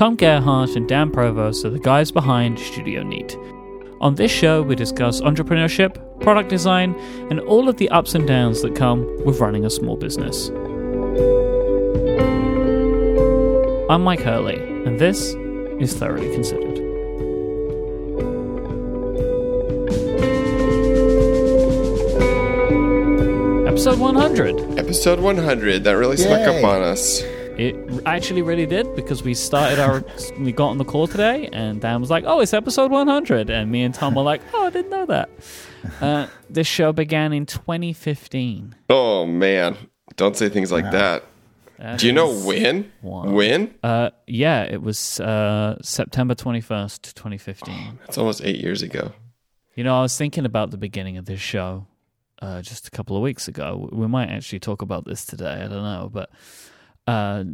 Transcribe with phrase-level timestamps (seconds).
[0.00, 3.36] Tom Gerhardt and Dan Provost are the guys behind Studio Neat.
[4.00, 6.94] On this show, we discuss entrepreneurship, product design,
[7.28, 10.48] and all of the ups and downs that come with running a small business.
[13.90, 14.56] I'm Myke Hurley,
[14.86, 15.34] and this
[15.78, 16.78] is Thoroughly Considered.
[23.68, 24.78] Episode 100.
[24.78, 25.84] Episode 100.
[25.84, 26.58] That really snuck Yay.
[26.58, 27.22] up on us.
[28.00, 30.02] It actually really did because we started our
[30.38, 33.70] we got on the call today and Dan was like, "Oh, it's episode 100," and
[33.70, 35.28] me and Tom were like, "Oh, I didn't know that."
[36.00, 38.74] Uh, this show began in 2015.
[38.88, 39.76] Oh man,
[40.16, 41.24] don't say things like that.
[41.78, 42.90] That Do you know when?
[43.02, 43.24] Wow.
[43.24, 43.74] When?
[43.82, 47.98] Uh, yeah, it was uh, September 21st, 2015.
[48.08, 49.12] It's almost eight years ago.
[49.74, 51.86] You know, I was thinking about the beginning of this show
[52.40, 53.90] uh, just a couple of weeks ago.
[53.92, 55.52] We might actually talk about this today.
[55.64, 56.30] I don't know, but
[57.06, 57.44] uh,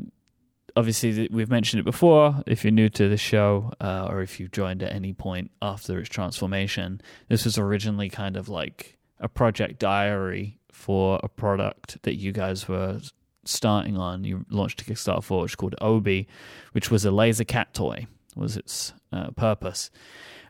[0.76, 2.42] obviously we've mentioned it before.
[2.46, 5.98] If you're new to the show, uh, or if you've joined at any point after
[5.98, 12.16] its transformation, this was originally kind of like a project diary for a product that
[12.16, 13.00] you guys were
[13.44, 14.24] starting on.
[14.24, 16.28] You launched a Kickstarter for, which called Obi,
[16.72, 18.06] which was a laser cat toy.
[18.34, 19.90] Was its uh, purpose.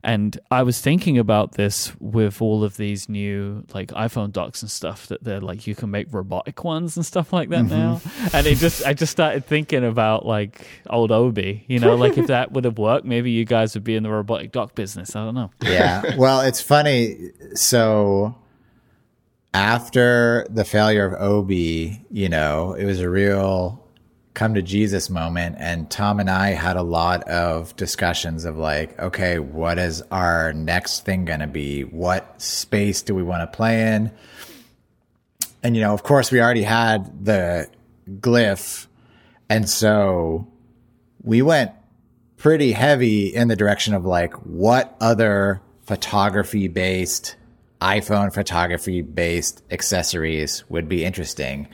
[0.07, 4.71] And I was thinking about this with all of these new like iPhone docks and
[4.71, 7.77] stuff that they're like you can make robotic ones and stuff like that mm-hmm.
[7.77, 8.01] now.
[8.33, 12.29] And it just I just started thinking about like old Obi, you know, like if
[12.29, 15.17] that would have worked, maybe you guys would be in the robotic dock business.
[15.17, 15.51] I don't know.
[15.61, 16.15] yeah.
[16.17, 17.33] Well, it's funny.
[17.55, 18.37] So
[19.53, 23.85] after the failure of Obi, you know, it was a real
[24.37, 25.57] come to Jesus moment.
[25.59, 30.53] And Tom and I had a lot of discussions of like, okay, what is our
[30.53, 31.83] next thing going to be?
[31.83, 34.13] What space do we want to play in?
[35.63, 37.69] And, you know, of course, we already had the
[38.21, 38.87] Glif.
[39.49, 40.47] And so
[41.23, 41.73] we went
[42.37, 47.37] pretty heavy in the direction of like what other photography based
[47.81, 51.69] iPhone photography based accessories would be interesting.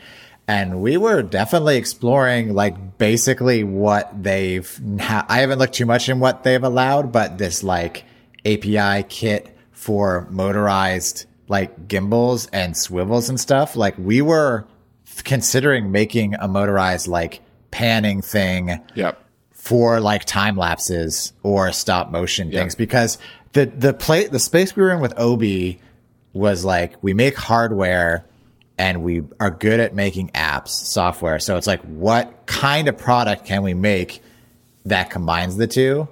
[0.48, 6.08] And we were definitely exploring like basically what they've, ha- I haven't looked too much
[6.08, 8.04] in what they've allowed, but this like
[8.44, 13.76] API kit for motorized like gimbals and swivels and stuff.
[13.76, 14.66] Like we were
[15.24, 19.22] considering making a motorized like panning thing Yep.
[19.52, 23.18] for like time lapses or stop motion things because
[23.52, 25.80] the the play the space we were in with Obi
[26.32, 28.24] was like we make hardware
[28.82, 33.44] and we are good at making apps software so it's like what kind of product
[33.44, 34.20] can we make
[34.84, 36.08] that combines the two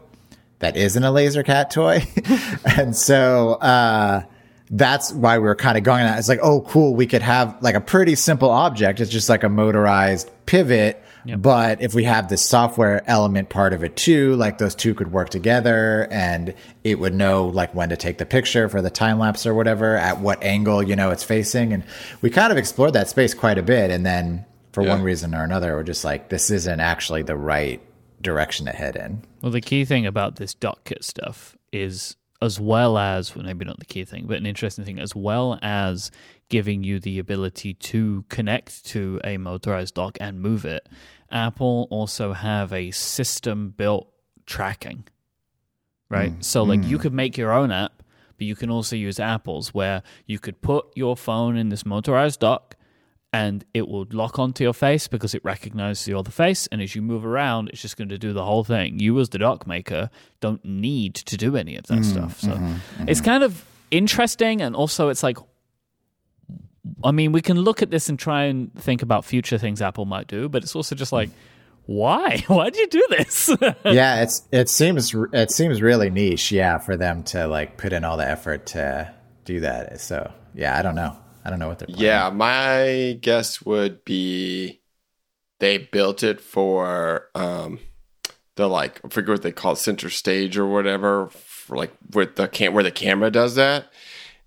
[0.60, 2.00] that isn't a laser cat toy
[2.76, 4.22] and so uh
[4.70, 6.16] that's why we were kind of going on.
[6.16, 6.94] It's like, oh, cool.
[6.94, 9.00] We could have like a pretty simple object.
[9.00, 11.02] It's just like a motorized pivot.
[11.38, 15.12] But if we have the software element part of it too, like those two could
[15.12, 16.54] work together and
[16.84, 19.96] it would know like when to take the picture for the time lapse or whatever,
[19.96, 21.72] at what angle, you know, it's facing.
[21.72, 21.84] And
[22.22, 23.90] we kind of explored that space quite a bit.
[23.90, 24.90] And then for Yeah.
[24.90, 27.80] one reason or another, we're just like, this isn't actually the right
[28.22, 29.22] direction to head in.
[29.42, 33.64] Well, the key thing about this dock kit stuff is, as well as, well, maybe
[33.64, 36.10] not the key thing, but an interesting thing, as well as
[36.50, 40.86] giving you the ability to connect to a motorized dock and move it,
[41.30, 44.12] Apple also have a system built
[44.44, 45.04] tracking,
[46.10, 46.32] right?
[46.32, 46.40] Hmm.
[46.42, 47.02] so, like, you hmm.
[47.02, 48.02] could make your own app,
[48.36, 52.40] but you can also use Apple's where you could put your phone in this motorized
[52.40, 52.76] dock
[53.32, 56.66] and it will lock onto your face because it recognizes you're the face.
[56.72, 58.98] And as you move around, it's just going to do the whole thing.
[58.98, 62.02] You, as the dock maker, don't need to do any of that hmm.
[62.02, 62.40] stuff.
[62.40, 63.08] So mm-hmm.
[63.08, 63.24] it's mm-hmm.
[63.24, 64.60] kind of interesting.
[64.60, 65.38] And also, it's like,
[67.04, 70.04] I mean, we can look at this and try and think about future things Apple
[70.06, 71.30] might do, but it's also just like,
[71.86, 72.38] why?
[72.46, 73.50] Why'd you do this?
[73.84, 78.04] yeah, it's it seems it seems really niche, yeah, for them to like put in
[78.04, 79.12] all the effort to
[79.44, 80.00] do that.
[80.00, 81.16] So yeah, I don't know.
[81.44, 81.86] I don't know what they're.
[81.86, 82.04] Planning.
[82.04, 84.82] Yeah, my guess would be
[85.58, 87.78] they built it for um
[88.56, 92.36] the like I forget what they call it, center stage or whatever, for like with
[92.36, 93.90] the cam where the camera does that.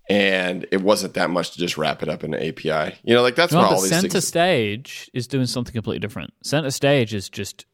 [0.08, 2.96] And it wasn't that much to just wrap it up in an API.
[3.04, 4.26] You know, like that's no, where all these center things.
[4.26, 6.34] stage is doing something completely different.
[6.42, 7.64] Center stage is just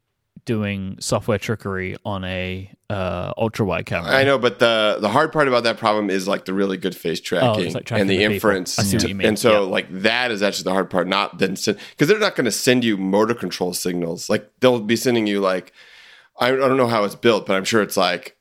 [0.45, 4.11] doing software trickery on a uh, ultra wide camera.
[4.13, 6.95] I know, but the the hard part about that problem is like the really good
[6.97, 8.79] face tracking, Oh, like tracking and the, the inference.
[8.79, 9.27] I see what to- you mean.
[9.27, 9.71] And so, Yeah.
[9.71, 11.09] like that is actually the hard part.
[11.09, 14.31] Not then because they're not going to send you motor control signals.
[14.31, 15.73] Like they'll be sending you like
[16.39, 18.37] I, I don't know how it's built, but I'm sure it's like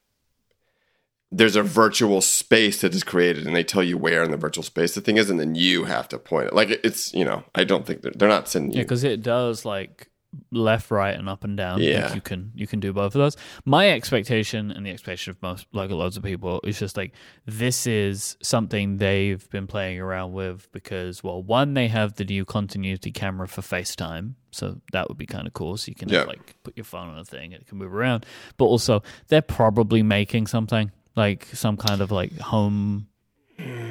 [1.32, 4.64] there's a virtual space that is created, and they tell you where in the virtual
[4.64, 6.54] space the thing is, and then you have to point it.
[6.54, 8.78] Like it's you know I don't think they're, they're not sending you.
[8.78, 10.10] Yeah, because it does like
[10.52, 11.82] left, right, and up and down.
[11.82, 12.06] Yeah.
[12.08, 13.38] Like you can you can do both of those.
[13.66, 17.14] My expectation and the expectation of most like loads of people is just like
[17.46, 22.46] this is something they've been playing around with because well, one they have the new
[22.46, 25.78] continuity camera for FaceTime, so that would be kind of cool.
[25.78, 26.20] So you can Yeah.
[26.20, 28.26] have, like put your phone on a thing and it can move around.
[28.58, 33.08] But also they're probably making something like some kind of like home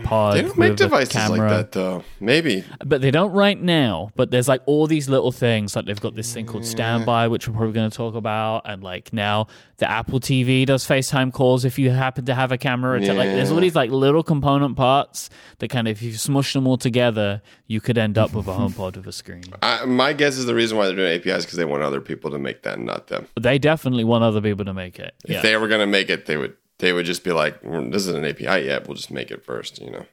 [0.03, 0.37] pod.
[0.37, 2.03] They don't make devices like that though.
[2.21, 2.65] Maybe.
[2.85, 4.11] But they don't right now.
[4.17, 5.77] But there's like all these little things.
[5.77, 8.63] Like they've got this thing called Standby, which we're probably going to talk about.
[8.65, 12.59] And like now the Apple TV does FaceTime calls if you happen to have a
[12.59, 12.99] camera.
[12.99, 15.29] It's Like there's all these like little component parts
[15.59, 18.53] that kind of if you smush them all together, you could end up with a
[18.53, 19.45] HomePod with a screen.
[19.63, 22.31] I, my guess is the reason why they're doing APIs because they want other people
[22.31, 23.27] to make that, not them.
[23.39, 25.15] They definitely want other people to make it.
[25.25, 25.43] If Yeah.
[25.43, 28.03] they were going to make it, they would they would just be like, "Mm, "This
[28.07, 28.87] isn't an API yet.
[28.87, 30.07] We'll just make it first, You know.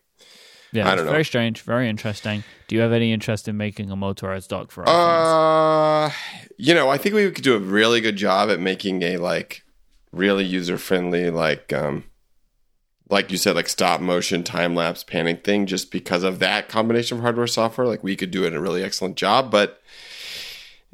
[0.71, 1.11] yeah, I don't know.
[1.11, 2.43] very strange, very interesting.
[2.67, 6.09] Do you have any interest in making a motorized dock for iPhones?
[6.09, 6.13] Uh,
[6.57, 9.63] you know, I think we could do a really good job at making a like
[10.11, 12.03] really user friendly, like um,
[13.09, 15.65] like you said, like stop motion time lapse panning thing.
[15.67, 18.83] Just because of that combination of hardware software, like we could do it a really
[18.83, 19.81] excellent job, but.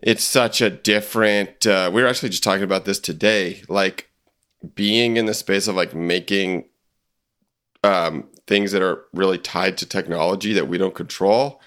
[0.03, 1.63] It's such a different.
[1.67, 3.61] Uh, we were actually just talking about this today.
[3.69, 4.09] Like
[4.75, 6.65] being in the space of like making
[7.83, 11.61] um, things that are really tied to technology that we don't control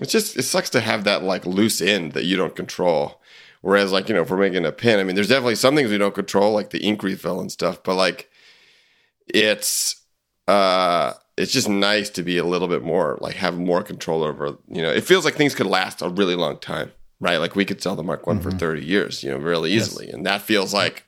[0.00, 3.20] it's just it sucks to have that like loose end that you don't control.
[3.60, 5.90] Whereas like you know if we're making a pin i mean there's definitely some things
[5.90, 8.30] we don't control like the ink refill and stuff but like
[9.26, 10.00] it's
[10.46, 14.56] uh it's just nice to be a little bit more like have more control over
[14.68, 17.38] you know it feels like things could last a really long time right?
[17.38, 20.24] Like we could sell the mark one for 30 years you know really easily and
[20.24, 21.04] that feels like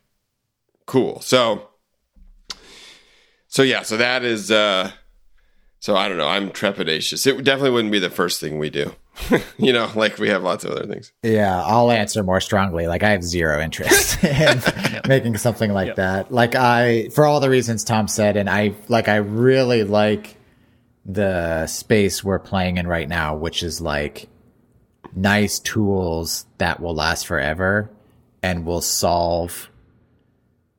[0.91, 1.69] cool so
[3.49, 4.91] so yeah so that is uh
[5.81, 6.29] so I don't know.
[6.29, 7.27] I'm trepidatious.
[7.27, 8.95] It definitely wouldn't be the first thing we do.
[9.59, 11.11] you know, like we have lots of other things.
[11.23, 12.87] Yeah, I'll answer more strongly.
[12.87, 14.61] Like I have zero interest in
[15.09, 16.31] making something like that.
[16.31, 20.37] Like I, for all the reasons Tom said, and I like, I really like
[21.07, 24.29] the space we're playing in right now, which is like
[25.17, 27.91] nice tools that will last forever
[28.43, 29.70] and will solve.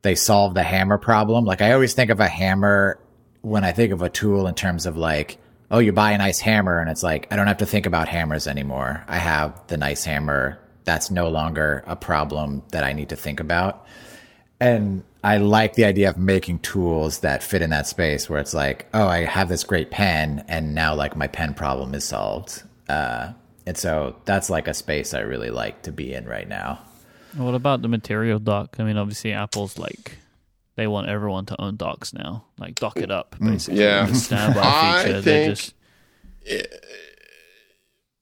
[0.01, 1.45] They solve the hammer problem.
[1.45, 2.99] Like I always think of a hammer
[3.41, 5.37] when I think of a tool in terms of like,
[5.69, 8.07] oh, you buy a nice hammer and it's like, I don't have to think about
[8.07, 9.03] hammers anymore.
[9.07, 10.59] I have the nice hammer.
[10.83, 13.85] That's no longer a problem that I need to think about.
[14.59, 18.53] And I like the idea of making tools that fit in that space where it's
[18.53, 22.63] like, oh, I have this great pen and now like my pen problem is solved.
[22.89, 23.33] Uh,
[23.65, 26.79] and so that's like a space I really like to be in right now.
[27.35, 28.75] What about the material dock?
[28.79, 30.17] I mean, obviously, Apple's like
[30.75, 33.81] they want everyone to own docks now, like dock it up, mm, basically.
[33.81, 34.05] Yeah.
[34.05, 35.21] the standby I feature.
[35.21, 35.73] Think- just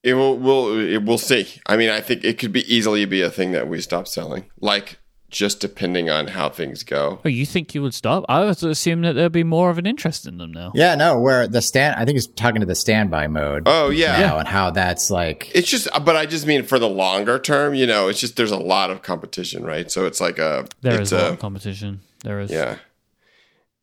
[0.01, 1.47] It will, will it, we'll see.
[1.65, 4.45] I mean, I think it could be easily be a thing that we stop selling,
[4.61, 4.99] like
[5.29, 7.19] just depending on how things go.
[7.23, 8.25] Oh, you think you would stop?
[8.27, 10.71] I would assume that there'd be more of an interest in them now.
[10.73, 13.63] Yeah, no, where the stand, I think he's talking to the standby mode.
[13.65, 14.19] Oh yeah.
[14.19, 17.73] now and how that's like It's just, but I just mean for the longer term,
[17.73, 19.91] you know, it's just there's a lot of competition, right?
[19.91, 22.01] So it's like a, There it's is a lot of competition.
[22.23, 22.51] There is.
[22.51, 22.77] Yeah.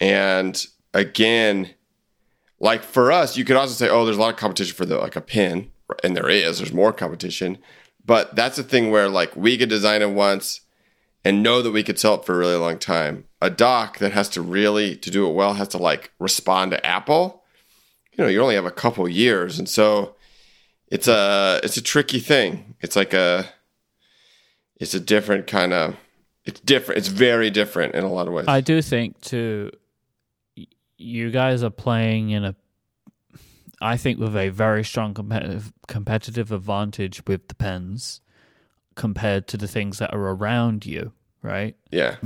[0.00, 1.70] And again,
[2.58, 4.98] like for us, you could also say, oh, there's a lot of competition for the
[4.98, 5.70] like a pin,
[6.02, 6.58] and there is.
[6.58, 7.58] There's more competition,
[8.04, 10.60] but that's a thing where like we could design it once
[11.26, 13.24] and know that we could sell it for a really long time.
[13.42, 16.86] A dock that has to really to do it well has to like respond to
[16.86, 17.42] Apple.
[18.12, 20.14] You know, you only have a couple years, and so
[20.86, 22.76] it's a it's a tricky thing.
[22.80, 23.46] It's like a
[24.76, 25.96] it's a different kind of
[26.44, 26.98] it's different.
[26.98, 28.46] It's very different in a lot of ways.
[28.46, 29.72] I do think too.
[30.96, 32.54] You guys are playing in a,
[33.82, 38.20] I think, with a very strong competitive competitive advantage with the pens
[38.96, 41.12] compared to the things that are around you.
[41.42, 41.76] Right.
[41.92, 42.16] yeah.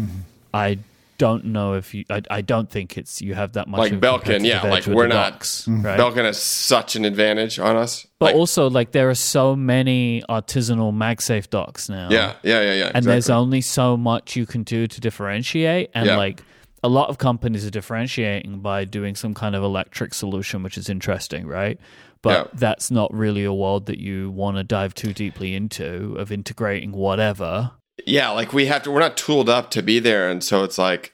[0.55, 0.79] I
[1.19, 2.07] don't know if you.
[2.09, 3.79] I, I don't think it's you have that much.
[3.79, 5.83] Like Belkin, yeah, like we're not- docks, mm-hmm.
[5.85, 6.01] right?
[6.01, 8.07] Belkin has such an advantage on us.
[8.19, 12.09] But Like, also, like there are so many artisanal MagSafe docks now.
[12.11, 12.93] yeah, yeah, yeah, yeah.
[12.95, 16.17] and there's only so much you can do to differentiate and Yeah.
[16.17, 16.43] like
[16.83, 20.89] a lot of companies are differentiating by doing some kind of electric solution which is
[20.89, 21.79] interesting right
[22.23, 22.59] but Yeah.
[22.59, 26.93] that's not really a world that you want to dive too deeply into of integrating
[26.93, 27.73] whatever
[28.07, 28.91] yeah, like we have to.
[28.91, 31.13] We're not tooled up to be there, and so it's like,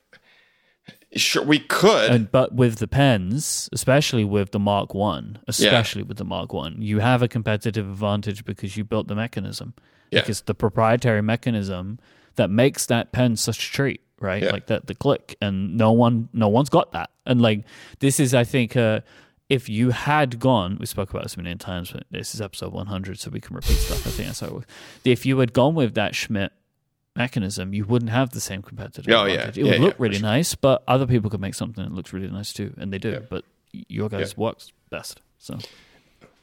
[1.16, 2.10] sure, we could.
[2.12, 6.76] and but with the pens especially with the mark 1 especially with the mark 1
[6.80, 9.74] you have a competitive advantage because you built the mechanism
[10.12, 10.22] Yeah.
[10.28, 11.98] it's the proprietary mechanism
[12.36, 14.50] that makes that pen such a treat right Yeah.
[14.50, 17.64] like that the click and no one no one's got that and like
[18.00, 19.00] this is i think uh
[19.48, 22.72] if you had gone, we spoke about this a million times, but this is episode
[22.72, 24.06] 100, so we can repeat stuff.
[24.06, 24.66] I think that's how it works.
[25.04, 26.52] If you had gone with that Schmidt
[27.14, 29.48] mechanism, you wouldn't have the same competitive Oh, yeah.
[29.48, 30.22] It Yeah, would look yeah, really sure.
[30.22, 33.10] nice, but other people could make something that looks really nice too, and they do.
[33.12, 33.18] Yeah.
[33.30, 35.20] But your guys works best.
[35.38, 35.58] So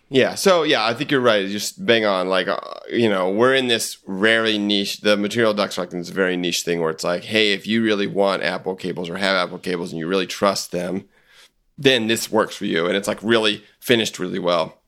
[0.10, 0.36] Yeah.
[0.36, 1.48] So yeah, I think you're right.
[1.48, 2.28] Just bang on.
[2.30, 2.58] Like, uh,
[2.90, 5.02] you know, we're in this very niche.
[5.02, 7.84] The material duct stocking is a very niche thing where it's like, hey, if you
[7.84, 11.06] really want Apple cables or have Apple cables and you really trust them,
[11.78, 12.86] then this works for you.
[12.88, 14.80] And it's like really finished really well.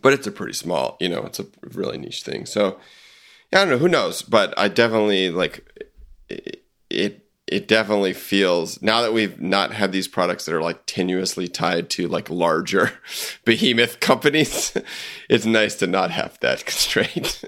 [0.00, 2.46] But it's a pretty small, you know, it's a really niche thing.
[2.46, 2.78] So
[3.52, 3.78] yeah, I don't know.
[3.78, 4.22] Who knows?
[4.22, 5.64] But I definitely like
[6.28, 6.64] it.
[6.90, 11.50] it it definitely feels now that we've not had these products that are like tenuously
[11.50, 12.92] tied to like larger
[13.44, 14.76] behemoth companies
[15.30, 17.42] it's nice to not have that constraint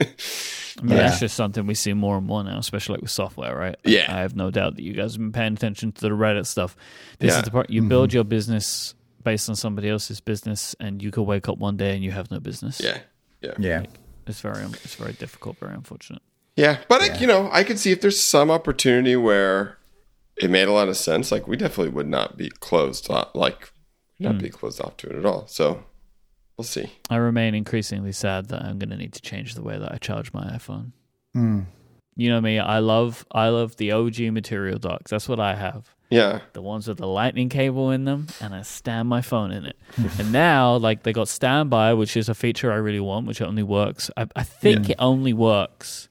[0.80, 1.02] I mean, Yeah.
[1.08, 3.76] that's just something we see more and more now, especially like with software, right?
[3.84, 4.06] Yeah.
[4.08, 6.74] I have no doubt that you guys have been paying attention to the Reddit stuff.
[7.18, 7.38] This Yeah.
[7.38, 8.16] is the part you build mm-hmm.
[8.16, 12.02] your business based on somebody else's business, and you could wake up one day and
[12.02, 12.80] you have no business.
[12.82, 12.98] yeah
[13.42, 13.82] yeah Yeah.
[14.26, 16.22] it's very, um, it's very difficult, very unfortunate.
[16.56, 19.78] yeah but I, you know i could see if there's some opportunity where
[20.36, 23.72] it made a lot of sense like we definitely would not be closed off like
[24.18, 24.38] not hmm.
[24.40, 25.84] be closed off to it at all so
[26.60, 29.78] we'll see I remain increasingly sad that I'm going to need to change the way
[29.78, 30.92] that I charge my iPhone.
[31.32, 31.60] Hmm.
[32.16, 35.10] You know me, I love, I love the OG material docks.
[35.10, 35.88] That's what I have.
[36.10, 39.64] yeah the ones with the lightning cable in them, and I stand my phone in
[39.64, 39.78] it.
[40.18, 43.62] and now, like they got standby, which is a feature I really want, which only
[43.62, 44.10] works.
[44.18, 46.09] I, I think it only works.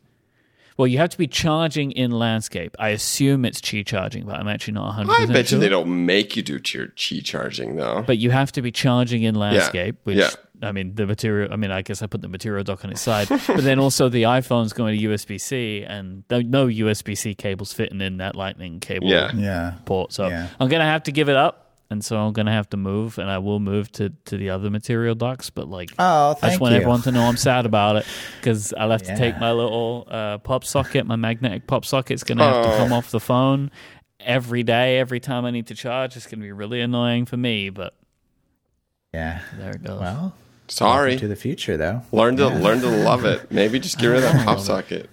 [0.80, 2.78] Well, you have to be charging in landscape.
[2.80, 5.58] I assume it's Qi charging, but I'm actually not 100% i bet sure.
[5.58, 8.72] you they don't make you do your Qi charging though But you have to be
[8.72, 10.30] charging in landscape, which Yeah.
[10.62, 11.52] I mean, the material.
[11.52, 14.08] I mean, I guess I put the material dock on its side, but then also
[14.08, 18.38] the iPhone's going to USB C, and no- no USB C cables fitting in that
[18.38, 19.32] lightning cable Yeah.
[19.36, 19.74] Yeah.
[19.84, 20.14] port.
[20.14, 20.48] So Yeah.
[20.62, 23.30] I'm gonna have to give it up, and so I'm gonna have to move, and
[23.30, 25.50] I will move to to the other material docks.
[25.50, 26.78] But like, Oh, I thank just want you.
[26.82, 28.06] everyone to know I'm sad about it
[28.40, 32.44] because I'll have to take my little uh, pop socket, my magnetic pop socket's gonna
[32.44, 32.78] have to Oh.
[32.78, 33.72] come off the phone
[34.20, 36.16] every day, every time I need to charge.
[36.18, 37.96] It's gonna be really annoying for me, but
[39.14, 39.40] Yeah.
[39.58, 40.00] there it goes.
[40.00, 40.34] Well,
[40.68, 42.04] sorry to the future though.
[42.12, 43.52] Learn to learn to love it.
[43.52, 45.10] Maybe just get rid of that pop socket.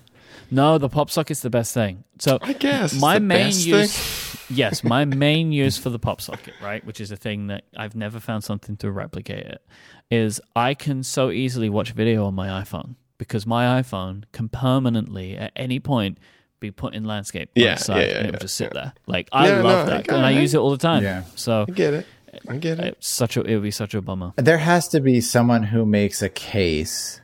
[0.50, 2.05] No, the pop socket's the best thing.
[2.19, 6.21] So I guess my the main best use, yes, my main use for the pop
[6.21, 9.62] socket, right, which is a thing that I've never found something to replicate it,
[10.11, 15.37] is I can so easily watch video on my iPhone because my iPhone can permanently
[15.37, 16.19] at any point
[16.61, 18.73] be put in landscape on Yeah, its side yeah, yeah, and it will just sit
[18.75, 18.81] yeah.
[18.81, 18.93] there.
[19.07, 21.03] Like I Yeah, love no, that, got and I use it all the time.
[21.03, 21.25] Yeah.
[21.35, 22.07] So I get it.
[22.49, 22.85] I get it.
[22.99, 24.33] it's such a it would be such a bummer.
[24.37, 27.21] There has to be someone who makes a case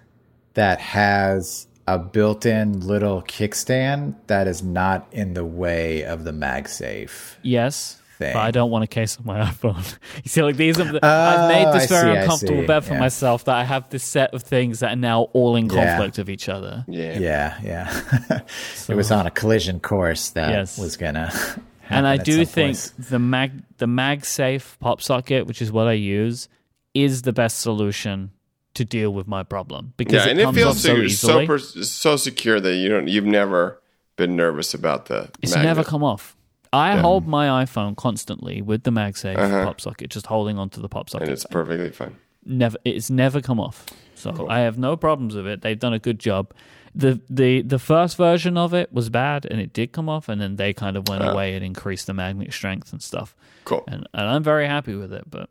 [0.54, 7.34] that has a built-in little kickstand that is not in the way of the MagSafe.
[7.42, 7.98] Yes.
[8.18, 8.34] Thing.
[8.34, 9.98] But I don't want a case on my iPhone.
[10.22, 12.84] you see, like these are the, I've made Oh, this I very see, uncomfortable bed
[12.84, 13.00] for Yeah.
[13.00, 15.96] myself that I have this set of things that are now all in Yeah.
[15.96, 16.84] conflict of each other.
[16.86, 17.18] Yeah.
[17.18, 18.40] Yeah, yeah.
[18.88, 20.78] it was on a collision course that Yes.
[20.78, 21.32] was gonna.
[21.90, 22.92] and I at do some think point.
[23.10, 26.48] the mag the MagSafe pop socket, which is what I use,
[26.94, 28.30] is the best solution
[28.74, 31.40] to deal with my problem because Yeah, it and it comes feels off so so
[31.40, 31.84] easily.
[31.84, 33.08] so, secure that you don't.
[33.08, 33.80] You've never
[34.16, 35.30] been nervous about the.
[35.42, 35.64] it's magnet.
[35.76, 36.36] never come off.
[36.72, 39.64] I hold my iPhone constantly with the MagSafe Uh-huh.
[39.66, 41.28] pop socket, just holding onto the pop socket.
[41.28, 42.16] and it's perfectly fine.
[42.46, 43.84] never it's never come off.
[44.14, 45.60] So I have no problems with it.
[45.62, 46.52] They've done a good job.
[46.94, 50.40] The the the first version of it was bad and it did come off and
[50.40, 51.30] then they kind of went Ah.
[51.32, 53.34] away and increased the magnet strength and stuff.
[53.64, 53.84] Cool.
[53.88, 55.50] And and I'm very happy with it, but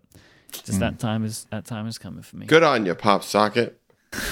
[0.52, 2.46] just that time is that time is coming for me.
[2.46, 3.78] Good on you, Pop Socket.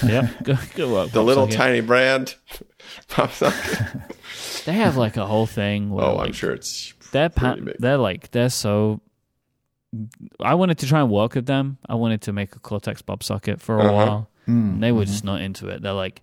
[0.06, 0.30] Yep.
[0.44, 1.08] Good, good work.
[1.12, 1.58] The Pop little Socket.
[1.58, 2.36] tiny brand.
[3.08, 3.80] Pop Socket.
[4.66, 6.94] They have like a whole thing where Oh, like, I'm sure it's.
[7.12, 7.78] they're pa- big.
[7.80, 9.02] they're like they're so
[10.40, 11.78] I wanted to try and work with them.
[11.88, 13.94] I wanted to make a Cortex pop socket for a Uh-huh.
[13.94, 14.30] while.
[14.48, 15.82] Mm, And they were just not into it.
[15.82, 16.22] They're like,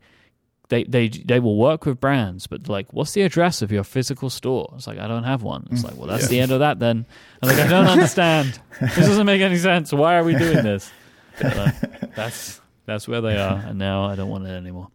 [0.68, 4.30] they they they will work with brands, but like, what's the address of your physical
[4.30, 4.72] store?
[4.76, 5.68] It's like I don't have one.
[5.70, 6.28] It's like, well, that's Yeah.
[6.28, 7.06] the end of that then.
[7.42, 8.58] I'm like, I don't understand.
[8.80, 9.92] this doesn't make any sense.
[9.92, 10.90] Why are we doing this?
[11.40, 11.70] But, uh,
[12.16, 14.88] that's that's where they are, and now I don't want it anymore.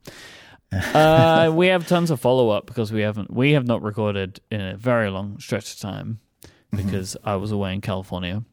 [0.74, 4.62] Uh, we have tons of follow up because we haven't we have not recorded in
[4.62, 6.20] a very long stretch of time
[6.76, 8.44] because I was away in California.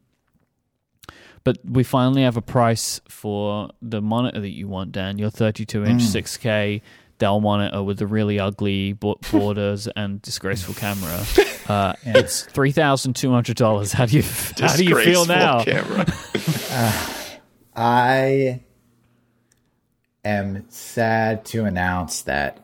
[1.44, 5.18] But we finally have a price for the monitor that you want, Dan.
[5.18, 6.82] Your 32 inch 6K
[7.18, 8.92] Dell monitor with the really ugly
[9.30, 11.24] borders and disgraceful camera.
[11.68, 13.92] Uh, It's three thousand two hundred dollars.
[13.92, 15.62] How do you how do you feel disgraceful now?
[15.64, 16.06] Camera.
[17.76, 18.60] I
[20.24, 22.60] am sad to announce that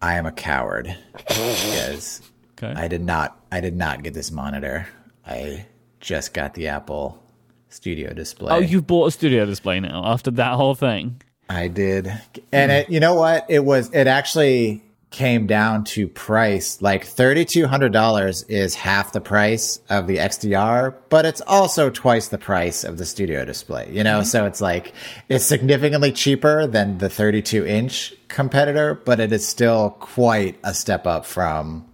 [0.00, 2.22] I am a coward because
[2.62, 2.72] Okay.
[2.80, 4.86] I did not I did not get this monitor.
[5.26, 5.66] I
[6.00, 7.22] just got the Apple
[7.68, 8.52] studio display.
[8.54, 11.20] Oh, you bought a studio display now after that whole thing.
[11.48, 12.12] I did.
[12.52, 13.46] And it, you know what?
[13.48, 16.82] It was, it actually came down to price.
[16.82, 22.84] Like $3,200 is half the price of the XDR, but it's also twice the price
[22.84, 24.18] of the studio display, you know?
[24.18, 24.26] Mm-hmm.
[24.26, 24.92] So it's like,
[25.28, 31.06] it's significantly cheaper than the 32 inch competitor, but it is still quite a step
[31.06, 31.86] up from,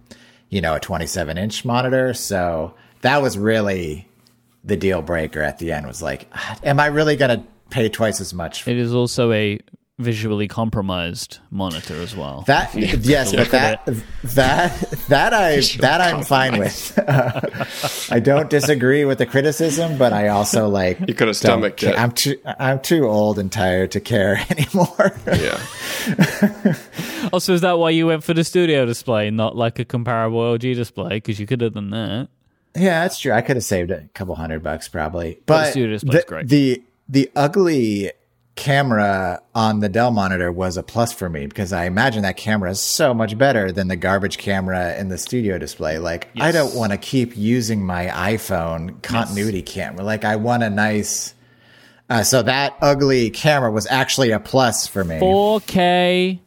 [0.49, 2.13] you know, a 27 inch monitor.
[2.13, 4.07] So that was really
[4.63, 7.89] the deal breaker at the end was like, ah, am I really going to pay
[7.89, 9.59] twice as much It is also a
[9.99, 12.43] visually compromised monitor as well.
[12.47, 13.85] That yes, but that
[14.23, 14.71] that
[15.07, 16.97] that I that I'm fine with.
[18.11, 21.81] I don't disagree with the criticism, but I also like You could have don't stomached
[21.81, 21.99] ca- it.
[21.99, 25.13] I'm too I'm too old and tired to care anymore.
[25.27, 25.61] Yeah.
[27.31, 30.75] Also, is that why you went for the studio display, not like a comparable LG
[30.75, 31.09] display?
[31.17, 32.27] Because you could have done that.
[32.75, 33.31] yeah, that's true.
[33.31, 36.27] I could have saved a couple hundred bucks probably, But the but studio display's the,
[36.27, 36.47] great.
[36.49, 38.11] the the ugly
[38.55, 42.69] camera on the Dell monitor was a plus for me because I imagine that camera
[42.69, 45.97] is so much better than the garbage camera in the studio display.
[45.97, 50.03] Like I don't want to keep using my iPhone continuity camera.
[50.03, 51.33] Like I want a nice
[52.09, 55.19] uh, so that ugly camera was actually a plus for me.
[55.19, 56.39] 4K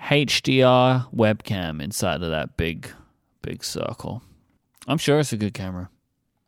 [0.00, 2.90] HDR webcam inside of that big,
[3.42, 4.22] big circle.
[4.86, 5.90] I'm sure it's a good camera.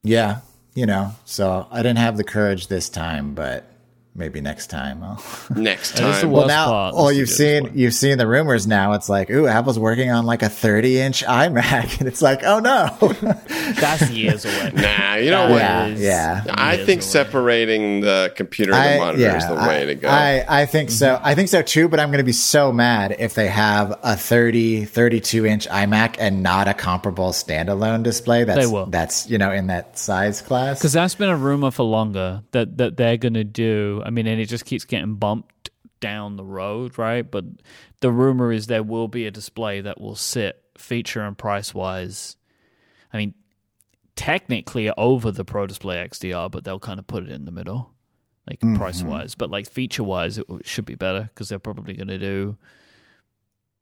[0.03, 0.41] Yeah,
[0.75, 1.13] you know.
[1.25, 3.72] So I didn't have the courage this time, but
[4.15, 5.03] maybe next time.
[5.03, 5.23] I'll
[5.57, 6.31] Next That is the time.
[6.31, 7.81] worst well now part, well you've seen display.
[7.83, 11.25] you've seen the rumors now it's like ooh apple's working on like a 30 inch
[11.25, 12.89] imac and it's like oh no
[13.81, 14.73] That's years away.
[14.75, 16.01] Nah, you know That what?
[16.01, 17.09] yeah yeah I think away.
[17.09, 20.09] separating the computer and the monitor is the I, way to go.
[20.09, 21.15] I, I think so.
[21.15, 21.27] Mm-hmm.
[21.27, 24.17] I think so too, but I'm going to be so mad if they have a
[24.17, 28.45] 30, 32 inch iMac and not a comparable standalone display.
[28.45, 28.87] That's, They will.
[28.87, 30.79] That's, you know, in that size class.
[30.79, 34.02] Because that's been a rumor for longer that, that they're going to do.
[34.05, 37.29] I mean, and it just keeps getting bumped down the road, right?
[37.29, 37.45] But
[38.01, 42.37] the rumor is there will be a display that will sit feature and price wise.
[43.13, 43.35] I mean,
[44.17, 47.93] technically over the Pro Display XDR, but they'll kind of put it in the middle,
[48.49, 48.77] like mm-hmm.
[48.77, 49.35] price wise.
[49.35, 52.57] But like feature wise, it should be better because they're probably going to do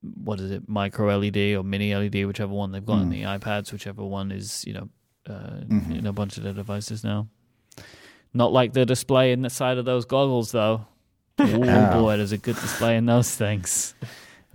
[0.02, 3.12] what is it, micro LED or mini LED, whichever one they've got in mm.
[3.12, 4.88] the iPads, whichever one is you know
[5.28, 5.92] uh, mm-hmm.
[5.92, 7.28] in a bunch of their devices now.
[8.32, 10.86] Not like the display in the side of those goggles, though.
[11.38, 12.02] Oh Oh.
[12.02, 13.94] boy, there's a good display in those things.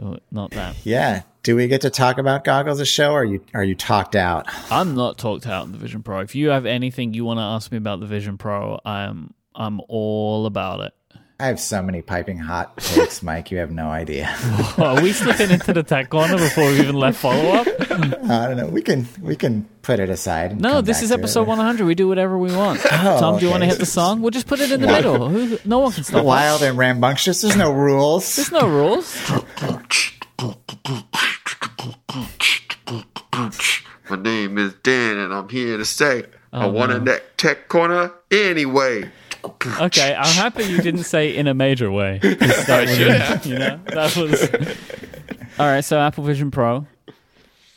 [0.02, 0.76] Oh, Not that.
[0.84, 1.24] yeah.
[1.42, 4.16] Do we get to talk about goggles a show or are you, are you talked
[4.16, 4.46] out?
[4.72, 6.20] I'm not talked out in the Vision Pro.
[6.20, 9.80] If you have anything you want to ask me about the Vision Pro, I'm I'm
[9.88, 10.94] all about it.
[11.38, 13.52] I have so many piping hot takes, Mike.
[13.52, 14.34] You have no idea.
[14.78, 17.68] Are we slipping into the tech corner before we even left follow up?
[17.82, 18.68] I don't know.
[18.68, 20.62] We can, we can put it aside.
[20.62, 21.86] No, this is episode 100.
[21.86, 22.80] We do whatever we want.
[22.86, 24.22] Oh, Tom, do you want to hit the song?
[24.22, 25.28] We'll just put it in the middle.
[25.28, 26.26] Who, no one can stop us.
[26.26, 27.42] Wild and rambunctious.
[27.42, 28.38] There's no rules.
[28.38, 29.14] There's no rules.
[34.10, 37.04] My name is Dan, and I'm here to say I Oh, want a uh-huh.
[37.04, 39.12] neck tech corner anyway.
[39.82, 42.20] Okay, I'm happy you didn't say in a major way.
[42.24, 44.50] That was, oh, you know, that was.
[45.60, 46.86] All right, so Apple Vision Pro.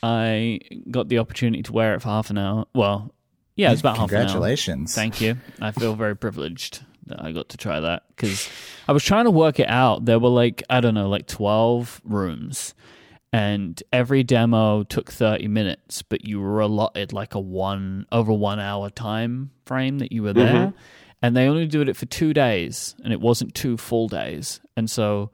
[0.01, 2.65] I got the opportunity to wear it for half an hour.
[2.73, 3.13] Well,
[3.55, 4.23] yeah, it was about half an hour.
[4.23, 4.95] Congratulations.
[4.95, 5.37] Thank you.
[5.61, 8.49] I feel very privileged that I got to try that because
[8.87, 10.05] I was trying to work it out.
[10.05, 12.73] There were like, I don't know, like 12 rooms,
[13.33, 18.59] and every demo took 30 minutes, but you were allotted like a one over one
[18.59, 20.67] hour time frame that you were there.
[20.67, 20.77] Mm-hmm.
[21.21, 24.61] And they only did it for two days, and it wasn't two full days.
[24.77, 25.31] And so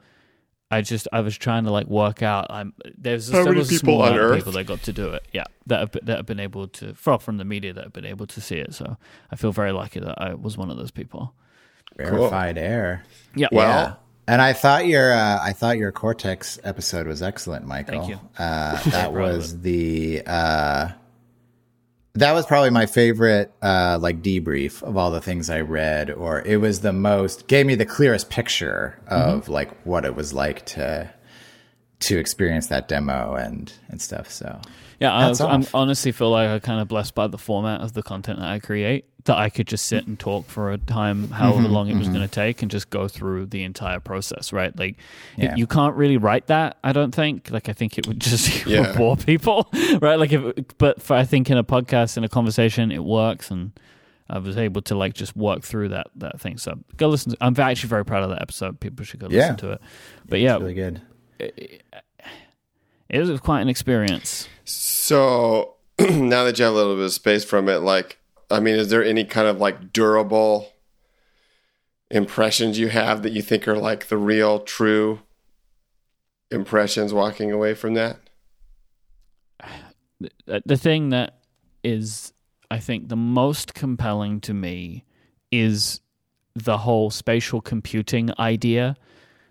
[0.71, 2.47] I just I was trying to like work out.
[2.49, 4.37] I'm there's How there many was a people small on amount of Earth?
[4.37, 5.27] people that got to do it.
[5.31, 8.05] Yeah, that have, that have been able to from from the media that have been
[8.05, 8.73] able to see it.
[8.73, 8.97] So
[9.31, 11.35] I feel very lucky that I was one of those people.
[11.95, 13.03] Verified air.
[13.35, 13.47] Yeah.
[13.51, 13.95] Well, Yeah.
[14.27, 17.99] And I thought your uh, I thought your Cortex episode was excellent, Michael.
[17.99, 18.19] Thank you.
[18.39, 20.89] Uh, that was the uh,
[22.15, 26.41] that was probably my favorite uh, like debrief of all the things I read, or
[26.41, 29.51] it was the most gave me the clearest picture of Mm-hmm.
[29.51, 31.13] like what it was like to
[32.01, 34.29] to experience that demo and and stuff.
[34.29, 34.59] So
[34.99, 38.03] Yeah, I, I'm honestly feel like I'm kind of blessed by the format of the
[38.03, 39.05] content that I create.
[39.25, 42.07] That I could just sit and talk for a time, however Mm-hmm, long it was
[42.09, 44.53] going to take, and just go through the entire process.
[44.53, 44.77] Right?
[44.77, 44.97] Like,
[45.35, 46.77] it- you can't really write that.
[46.83, 47.49] I don't think.
[47.49, 48.93] Like, I think it would just Yeah.
[48.97, 49.67] bore people.
[49.99, 50.19] Right?
[50.19, 53.71] Like, if but for, I think in a podcast in a conversation, it works, and
[54.29, 56.59] I was able to like just work through that that thing.
[56.59, 57.31] So go listen.
[57.31, 58.79] To, I'm actually very proud of that episode.
[58.79, 59.39] People should go Yeah.
[59.39, 59.81] listen to it.
[60.29, 61.01] But yeah, really good.
[61.39, 61.83] It
[63.11, 64.47] was quite an experience.
[64.63, 68.19] So now that you have a little bit of space from it, like,
[68.49, 70.71] I mean, is there any kind of like durable
[72.11, 75.21] impressions you have that you think are like the real, true
[76.51, 78.19] impressions walking away from that?
[80.19, 81.39] the the thing that
[81.83, 82.33] is
[82.71, 85.03] I think the most compelling to me
[85.51, 86.01] is
[86.55, 88.95] the whole spatial computing idea.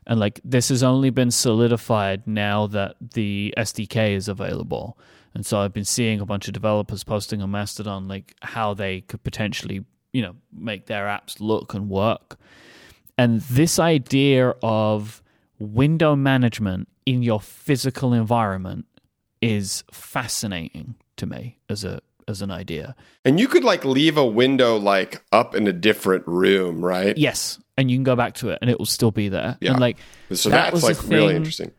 [0.07, 4.99] And like this has only been solidified now that the SDK is available.
[5.35, 9.01] And so I've been seeing a bunch of developers posting on Mastodon like how they
[9.03, 12.39] could potentially, you know, make their apps look and work.
[13.19, 15.23] And this idea of
[15.59, 18.87] window management in your physical environment
[19.41, 22.95] is fascinating to me as a as an idea.
[23.25, 27.17] And you could like leave a window like up in a different room, right?
[27.17, 29.57] Yes, and you can go back to it and it will still be there.
[29.61, 29.73] Yeah.
[29.73, 29.99] And like
[30.33, 31.73] So that that's was like really interesting.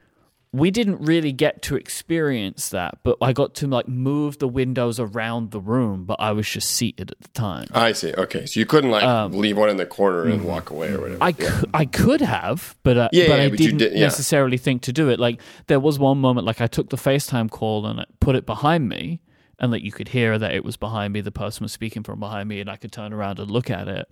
[0.52, 5.00] we didn't really get to experience that, but I got to like move the windows
[5.00, 7.68] around the room, but I was just seated at the time.
[7.74, 8.14] I see.
[8.14, 11.02] Okay, so you couldn't like Um, leave one in the corner and walk away or
[11.02, 11.24] whatever.
[11.24, 11.34] I,
[11.74, 14.00] I could have, but uh, Yeah, but yeah, I but didn't did- yeah.
[14.02, 15.20] necessarily think to do it.
[15.20, 18.46] Like there was one moment, like I took the FaceTime call and I put it
[18.46, 19.20] behind me,
[19.60, 21.22] and like you could hear that it was behind me.
[21.22, 23.88] The person was speaking from behind me, and I could turn around and look at
[23.90, 24.08] it.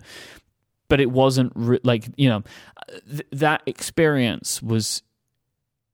[0.88, 2.42] But it wasn't re- like you know
[3.08, 5.02] th- that experience was.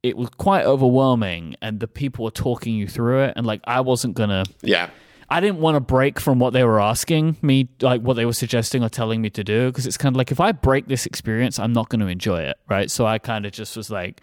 [0.02, 3.82] It was quite overwhelming, and the people were talking you through it, and like I
[3.82, 4.44] wasn't gonna.
[4.62, 4.90] yeah.
[5.32, 8.32] I didn't want to break from what they were asking me, like what they were
[8.32, 11.06] suggesting or telling me to do, because it's kind of like if I break this
[11.06, 12.90] experience, I'm not going to enjoy it, right?
[12.90, 14.20] So I kind of just was like,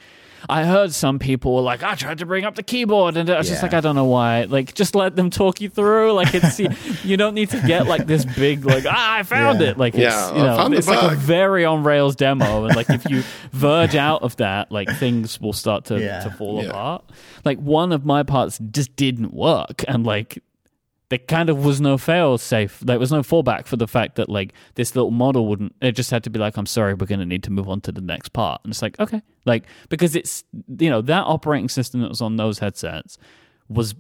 [0.50, 3.38] I heard some people were like, I tried to bring up the keyboard, and I
[3.38, 4.44] was just like, I don't know why.
[4.44, 6.14] Like, just let them talk you through.
[6.14, 6.60] Like, it's
[7.06, 9.68] you don't need to get like this big, like, ah, I found Yeah.
[9.70, 9.78] it.
[9.78, 13.10] Like, it's Yeah, you know, it's like a very on rails demo, and like if
[13.10, 16.22] you verge out of that, like things will start to Yeah.
[16.22, 16.70] to fall Yeah.
[16.70, 17.04] apart.
[17.46, 20.42] Like one of my parts just didn't work, and like
[21.10, 22.80] there kind of was no fail safe.
[22.82, 25.74] There was no fallback for the fact that like this little model wouldn't.
[25.82, 27.82] It just had to be like, I'm sorry, we're going to need to move on
[27.82, 28.62] to the next part.
[28.64, 30.44] And it's like, okay, like because it's
[30.80, 33.18] you know that operating system that was on those headsets
[33.70, 33.96] was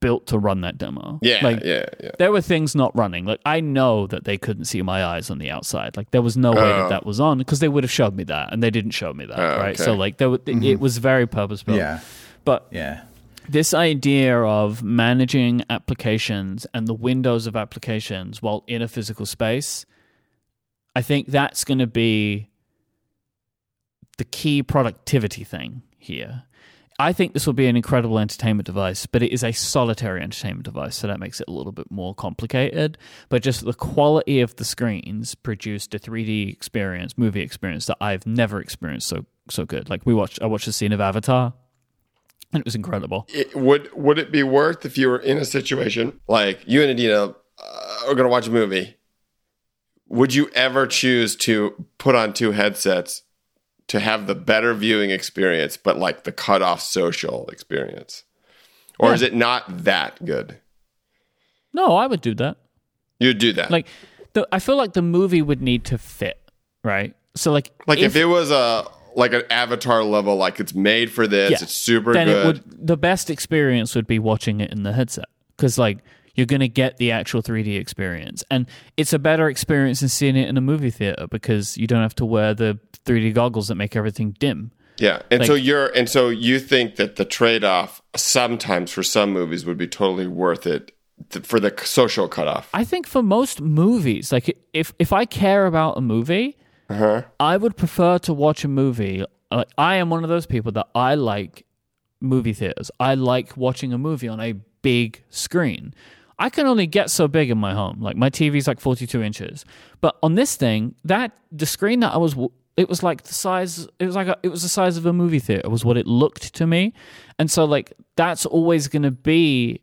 [0.00, 1.18] built to run that demo.
[1.20, 2.10] Yeah, like yeah, yeah.
[2.18, 3.26] there were things not running.
[3.26, 5.96] Like I know that they couldn't see my eyes on the outside.
[5.96, 6.82] Like there was no way Oh.
[6.82, 9.12] that that was on because they would have showed me that, and they didn't show
[9.12, 9.38] me that.
[9.38, 9.74] Oh, right.
[9.74, 9.82] okay.
[9.82, 10.80] So like there, were, it mm-hmm.
[10.80, 11.78] was very purpose built.
[11.78, 12.00] Yeah.
[12.44, 13.02] But Yeah.
[13.48, 19.86] This idea of managing applications and the windows of applications while in a physical space,
[20.94, 22.50] I think that's going to be
[24.18, 26.44] the key productivity thing here.
[26.98, 30.64] I think this will be an incredible entertainment device, but it is a solitary entertainment
[30.64, 32.96] device, so that makes it a little bit more complicated.
[33.28, 38.26] But just the quality of the screens produced a 3D experience, movie experience that I've
[38.26, 39.90] never experienced so so good.
[39.90, 41.54] Like we watched, I watched the scene of Avatar,
[42.52, 43.26] and it was incredible.
[43.28, 46.90] It, would would it be worth if you were in a situation like you and
[46.90, 48.96] Adina uh, are going to watch a movie?
[50.08, 53.22] Would you ever choose to put on two headsets
[53.88, 58.24] to have the better viewing experience, but like the cut off social experience,
[58.98, 59.14] or Yeah.
[59.14, 60.58] is it not that good?
[61.72, 62.56] No, I would do that.
[63.18, 63.86] You'd do that, Like,
[64.34, 66.38] the, I feel like the movie would need to fit,
[66.84, 67.14] right?
[67.34, 71.26] So, like, like if, it was a like an Avatar level, like it's made for
[71.26, 71.58] this, Yeah.
[71.62, 72.36] it's super then good.
[72.36, 75.24] it would the best experience would be watching it in the headset
[75.56, 75.98] because, like,
[76.34, 78.66] you're going to get the actual 3D experience, and
[78.98, 82.14] it's a better experience than seeing it in a movie theater because you don't have
[82.16, 84.70] to wear the 3D goggles that make everything dim.
[84.98, 89.02] Yeah, and Like- so you're and so you think that the trade off sometimes for
[89.02, 90.92] some movies would be totally worth it
[91.30, 92.68] th- for the social cutoff.
[92.74, 96.56] I think for most movies, like if if I care about a movie,
[96.88, 97.22] Uh-huh.
[97.40, 99.24] I would prefer to watch a movie.
[99.50, 101.64] Like I am one of those people that I like
[102.20, 102.90] movie theaters.
[103.00, 105.94] I like watching a movie on a big screen.
[106.38, 108.00] I can only get so big in my home.
[108.00, 109.64] Like my TV's like 42 inches.
[110.00, 112.36] But on this thing, that the screen that I was
[112.76, 115.12] it was like the size it was like a, it was the size of a
[115.12, 116.92] movie theater was what it looked to me.
[117.38, 119.80] And so like that's always going to be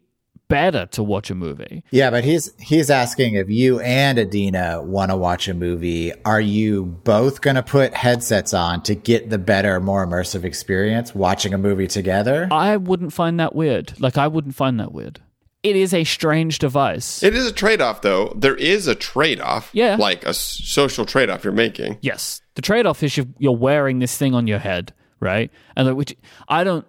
[0.53, 1.83] better to watch a movie.
[1.91, 6.41] Yeah, but he's he's asking if you and Adina want to watch a movie, are
[6.41, 11.53] you both going to put headsets on to get the better, more immersive experience watching
[11.53, 12.47] a movie together?
[12.51, 13.99] I wouldn't find that weird.
[13.99, 15.19] Like I wouldn't find that weird.
[15.63, 17.23] It is a strange device.
[17.23, 18.33] It is a trade off, though.
[18.35, 19.69] There is a trade off.
[19.71, 19.95] Yeah.
[19.95, 21.99] like a social trade off you're making.
[22.01, 25.49] yes, the trade-off is you're, you're wearing this thing on your head, right?
[25.75, 26.15] And like, which
[26.49, 26.85] I don't,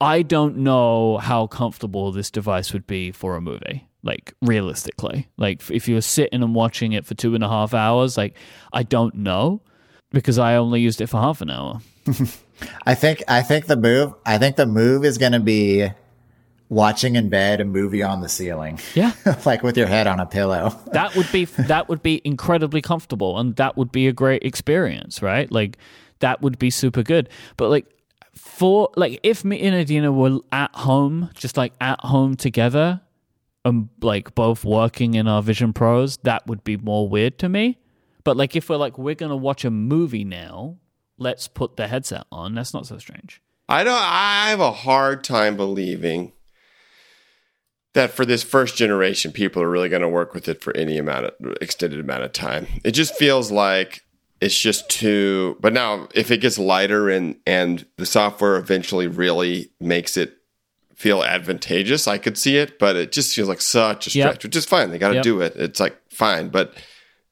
[0.00, 3.88] I don't know how comfortable this device would be for a movie.
[4.02, 7.72] Like realistically, like if you were sitting and watching it for two and a half
[7.72, 8.36] hours, like
[8.70, 9.62] I don't know
[10.10, 11.80] because I only used it for half an hour.
[12.86, 15.88] I think I think the move I think the move is going to be
[16.68, 18.78] watching in bed a movie on the ceiling.
[18.94, 19.12] Yeah.
[19.46, 20.78] like with your head on a pillow.
[20.92, 25.22] that would be that would be incredibly comfortable and that would be a great experience,
[25.22, 25.50] right?
[25.50, 25.78] Like
[26.20, 27.28] that would be super good.
[27.56, 27.86] But like
[28.54, 33.00] for like if me and Adina were at home, just like at home together,
[33.64, 37.78] and like both working in our Vision Pros, that would be more weird to me.
[38.22, 40.76] But like if we're like we're gonna watch a movie now,
[41.18, 42.54] let's put the headset on.
[42.54, 43.42] That's not so strange.
[43.68, 44.00] I don't.
[44.00, 46.32] I have a hard time believing
[47.94, 50.98] that for this first generation, people are really going to work with it for any
[50.98, 52.66] amount of extended amount of time.
[52.84, 54.03] It just feels like
[54.44, 55.56] it's just too.
[55.60, 60.36] But now, if it gets lighter and and the software eventually really makes it
[60.94, 62.78] feel advantageous, I could see it.
[62.78, 64.42] But it just feels like such a stretch, Yep.
[64.44, 64.90] which is fine.
[64.90, 65.22] They got to Yep.
[65.24, 65.56] do it.
[65.56, 66.74] It's like fine, but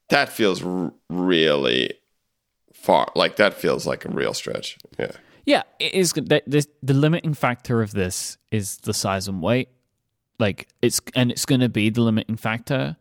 [0.09, 1.94] that feels r- really
[2.72, 3.11] far.
[3.14, 4.79] Like that feels like a real stretch.
[4.98, 5.12] Yeah.
[5.44, 6.12] Yeah, it is.
[6.12, 9.68] The, this, the limiting factor of this is the size and weight.
[10.38, 12.96] Like it's and it's going to be the limiting factor.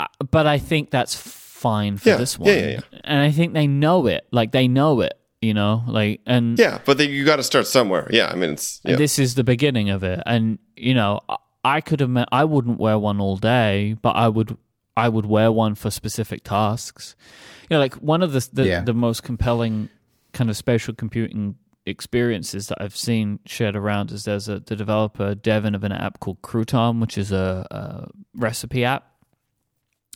[0.00, 1.14] Uh, But I think that's
[1.58, 2.80] fine for Yeah, this one, yeah, yeah.
[3.04, 4.26] and I think they know it.
[4.30, 5.82] Like they know it, you know.
[5.86, 8.06] Like and Yeah, but then you got to start somewhere.
[8.10, 8.96] Yeah, I mean, it's yeah.
[8.96, 10.20] this is the beginning of it.
[10.26, 12.16] And you know, I- I could have.
[12.32, 14.56] I wouldn't wear one all day, but I would.
[14.96, 17.14] I would wear one for specific tasks.
[17.68, 18.80] You know, like one of the the, Yeah.
[18.84, 19.88] the most compelling
[20.32, 25.34] kind of spatial computing experiences that I've seen shared around is there's a the developer
[25.34, 29.04] Devin of an app called Crouton, which is a, a recipe app.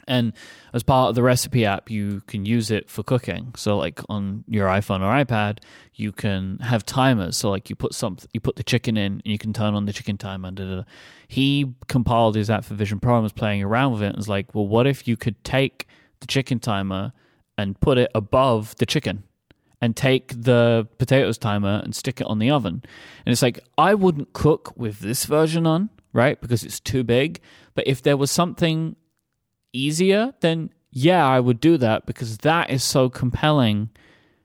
[0.09, 0.33] And
[0.73, 3.55] as part of the recipe app, you can use it for cooking.
[3.57, 5.59] So, like on your iPhone or iPad,
[5.95, 7.37] you can have timers.
[7.37, 9.87] So, like you put some, you put the chicken in, and you can turn on
[9.87, 10.51] the chicken timer.
[10.51, 10.83] Da, da, da.
[11.29, 14.07] He compiled his app for Vision Pro and was playing around with it.
[14.07, 15.87] And was like, well, what if you could take
[16.21, 17.13] the chicken timer
[17.57, 19.25] and put it above the chicken?
[19.83, 22.83] and take the potatoes timer and stick it on the oven.
[23.27, 26.41] And it's like, I wouldn't cook with this version on, right?
[26.41, 27.41] Because it's too big.
[27.75, 28.95] But if there was something
[29.73, 33.91] easier, then yeah, I would do that because that is so compelling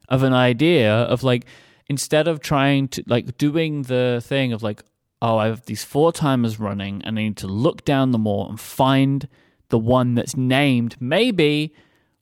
[0.09, 1.45] of an idea of like,
[1.89, 4.83] instead of trying to, like, doing the thing of like,
[5.21, 8.47] oh, I have these four timers running and I need to look down them all
[8.49, 9.27] and find
[9.69, 11.73] the one that's named maybe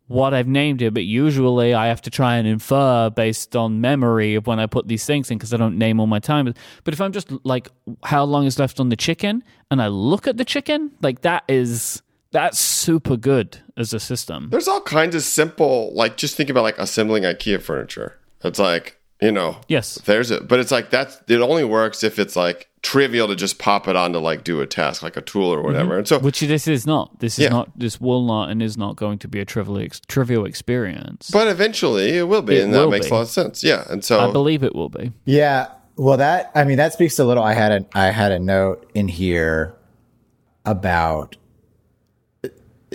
[0.08, 4.36] what I've named it, but usually I have to try and infer based on memory
[4.36, 6.54] of when I put these things in because I don't name all my timers.
[6.84, 7.70] But if I'm just like
[8.04, 11.44] how long is left on the chicken and I look at the chicken, like that
[11.48, 12.04] is
[12.36, 14.50] that's super good as a system.
[14.52, 18.20] There's all kinds of simple, like just think about like assembling IKEA furniture.
[18.44, 19.96] It's like you know, Yes.
[20.04, 23.58] there's it, but it's like that's it only works if it's like trivial to just
[23.60, 25.92] pop it on to like do a task, like a tool or whatever.
[25.92, 25.98] Mm-hmm.
[26.00, 27.20] And so Which this is not.
[27.22, 27.50] This is Yeah.
[27.50, 27.80] not.
[27.80, 31.30] This will not and is not going to be a trivial ex- trivial experience.
[31.32, 33.12] But eventually it will be, It and that makes be.
[33.12, 33.64] a lot of sense.
[33.64, 35.14] Yeah, and so I believe it will be.
[35.24, 35.68] Yeah.
[35.96, 37.42] Well, that I mean that speaks a little.
[37.42, 39.74] I had a I had a note in here
[40.66, 41.38] about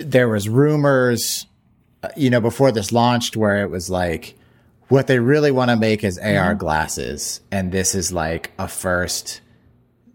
[0.05, 1.45] there was rumors,
[2.03, 4.35] uh, you know, before this launched where it was like
[4.89, 9.39] what they really want to make is AR glasses, and this is like a first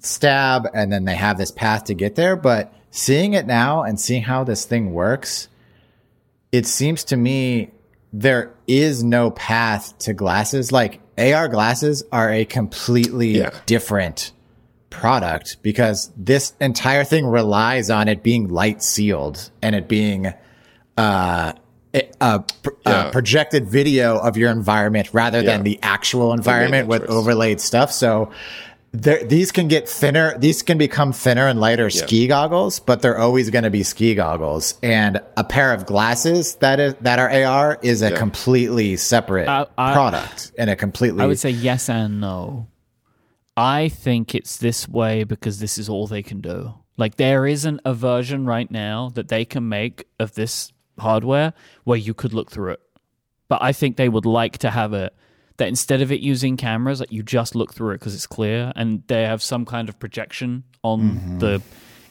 [0.01, 2.37] stab, and then they have this path to get there.
[2.37, 5.49] But seeing it now and seeing how this thing works,
[6.53, 7.70] it seems to me
[8.12, 10.72] there is no path to glasses.
[10.72, 13.51] Like AR glasses are a completely Yeah.
[13.66, 14.33] different
[15.01, 20.33] product because this entire thing relies on it being light sealed and it being
[20.97, 21.53] uh,
[21.95, 22.45] a, a,
[22.87, 23.09] Yeah.
[23.09, 25.47] a projected video of your environment rather Yeah.
[25.57, 27.93] than the actual environment with overlaid stuff.
[27.93, 28.31] So
[28.93, 30.39] there, these can get thinner.
[30.39, 34.15] These can become thinner and lighter ski goggles, but they're always going to be ski
[34.15, 34.79] goggles.
[34.83, 39.67] And a pair of glasses that is that are AR is a completely separate I-
[39.77, 41.23] I- product and a completely.
[41.23, 42.69] I would say yes and no.
[43.57, 46.75] I think it's this way because this is all they can do.
[46.97, 51.53] Like there isn't a version right now that they can make of this hardware
[51.85, 52.81] where you could look through it.
[53.49, 55.14] But I think they would like to have it
[55.57, 58.73] that instead of it using cameras, that you just look through it because it's clear,
[58.77, 61.38] and they have some kind of projection on mm-hmm.
[61.38, 61.62] the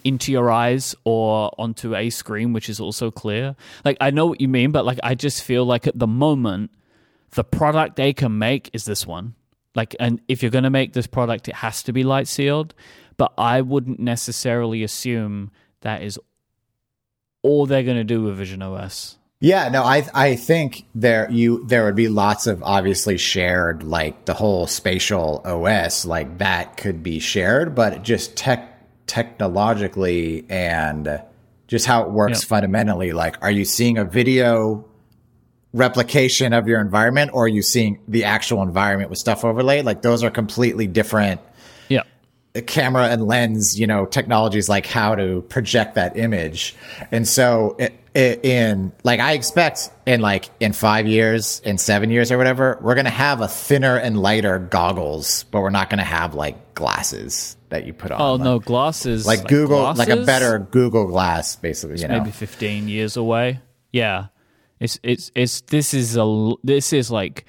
[0.03, 3.55] into your eyes or onto a screen, which is also clear.
[3.84, 6.71] Like I know what you mean, but like I just feel like at the moment
[7.31, 9.36] the product they can make is this one.
[9.75, 12.73] Like, and if you're going to make this product, it has to be light sealed.
[13.17, 16.19] But I wouldn't necessarily assume that is
[17.43, 19.17] all they're going to do with Vision OS.
[19.41, 24.25] Yeah, no, I I think there you there would be lots of obviously shared like
[24.25, 28.71] the whole spatial OS like that could be shared, but just tech
[29.07, 31.21] technologically and
[31.67, 32.47] just how it works Yeah.
[32.47, 34.85] fundamentally, like are you seeing a video
[35.75, 39.83] replication of your environment or are you seeing the actual environment with stuff overlaid?
[39.85, 41.41] Like those are completely different
[41.89, 42.03] Yeah.
[42.65, 46.75] camera and lens, you know, technologies like how to project that image.
[47.11, 52.09] And so it, it, in like, I expect in like in five years, in seven
[52.09, 55.89] years or whatever, we're going to have a thinner and lighter goggles, but we're not
[55.89, 58.21] going to have like glasses that you put on.
[58.21, 62.19] Oh like, no, glasses like, Google, like a better Google glass, basically, you know.
[62.19, 63.59] maybe 15 years away.
[63.91, 64.27] Yeah.
[64.86, 67.45] It's it's it's this is a this is like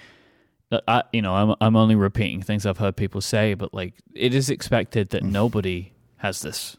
[0.72, 3.94] uh, I, you know, I'm I'm only repeating things I've heard people say, but like
[4.14, 6.76] it is expected that nobody has this.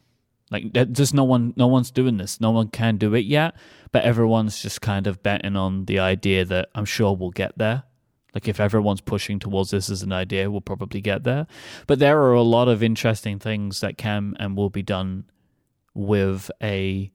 [0.49, 2.41] Like there's no one no one's doing this.
[2.41, 3.55] No one can do it yet,
[3.91, 7.83] but everyone's just kind of betting on the idea that I'm sure we'll get there.
[8.33, 11.47] Like if everyone's pushing towards this as an idea, we'll probably get there.
[11.85, 15.25] But there are a lot of interesting things that can and will be done
[15.93, 17.11] with a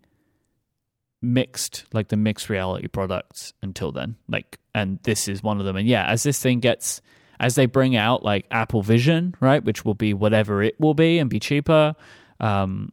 [1.22, 5.76] mixed like the mixed reality products until then like and this is one of them.
[5.76, 7.00] And yeah as this thing gets
[7.38, 11.18] as they bring out like apple vision right which will be whatever it will be
[11.18, 11.94] and be cheaper
[12.40, 12.92] um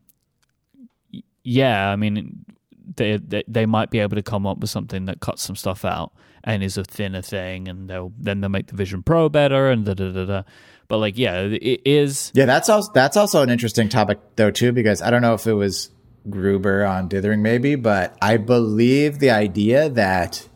[1.43, 2.45] yeah i mean
[2.95, 5.85] they, they they might be able to come up with something that cuts some stuff
[5.85, 6.11] out
[6.43, 9.85] and is a thinner thing and they'll then they'll make the vision pro better and
[9.85, 10.43] da da da da.
[10.87, 14.71] But like yeah it is Yeah, that's also that's also an interesting topic though too
[14.71, 15.91] because I don't know if it was
[16.29, 20.47] Gruber on Dithering maybe, but I believe the idea that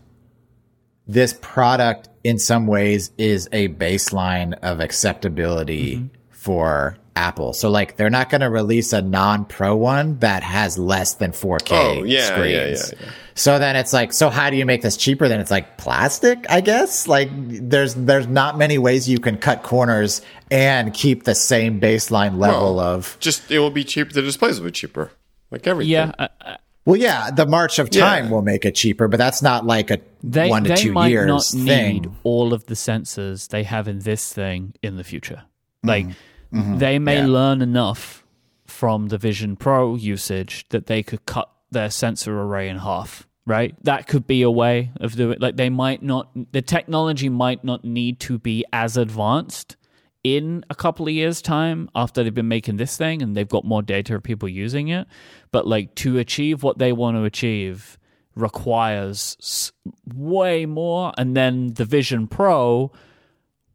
[1.07, 6.07] this product in some ways is a baseline of acceptability mm-hmm.
[6.31, 7.53] for Apple.
[7.53, 11.71] So like they're not going to release a non-pro one that has less than 4K
[11.71, 12.93] Oh, yeah, screens.
[12.93, 13.11] yeah, yeah.
[13.35, 15.27] So then it's like, so how do you make this cheaper?
[15.27, 17.07] Then it's like plastic, I guess.
[17.07, 20.21] Like there's there's not many ways you can cut corners
[20.51, 23.17] and keep the same baseline level Well, of.
[23.19, 24.13] Just it will be cheaper.
[24.13, 25.11] The displays will be cheaper,
[25.53, 25.91] like everything.
[25.91, 28.31] yeah I, I, Well, yeah, the march of time Yeah.
[28.31, 31.11] will make it cheaper, but that's not like a they, one to they two might
[31.11, 31.93] years not thing.
[31.93, 35.43] need all of the sensors they have in this thing in the future.
[35.81, 36.59] Like mm-hmm.
[36.59, 36.77] mm-hmm.
[36.79, 37.27] they may Yeah.
[37.27, 38.25] learn enough
[38.67, 43.27] from the Vision Pro usage that they could cut their sensor array in half.
[43.45, 45.37] Right, that could be a way of doing.
[45.39, 49.75] Like they might not, the technology might not need to be as advanced
[50.23, 53.65] in a couple of years' time after they've been making this thing and they've got
[53.65, 55.07] more data of people using it.
[55.51, 57.97] But like to achieve what they want to achieve
[58.35, 59.71] requires
[60.13, 61.13] way more.
[61.17, 62.91] And then the Vision Pro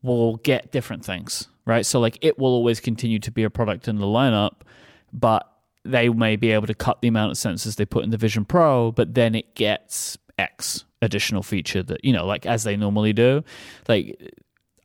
[0.02, 1.84] will get different things, right?
[1.84, 4.62] So like it will always continue to be a product in the lineup,
[5.12, 5.50] but
[5.84, 8.44] they may be able to cut the amount of sensors they put in the Vision
[8.44, 13.12] Pro, but then it gets X additional feature that, you know, like as they normally
[13.12, 13.44] do.
[13.86, 14.20] Like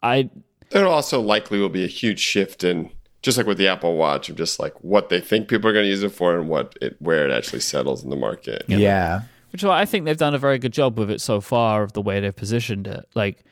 [0.02, 0.30] I
[0.74, 2.90] There also likely will be a huge shift in
[3.22, 5.86] just like with the Apple Watch of just like what they think people are going
[5.86, 8.66] to use it for and what it where it actually settles in the market.
[8.68, 9.22] Yeah.
[9.52, 12.02] which I think they've done a very good job with it so far of the
[12.02, 13.08] way they've positioned it.
[13.14, 13.46] Like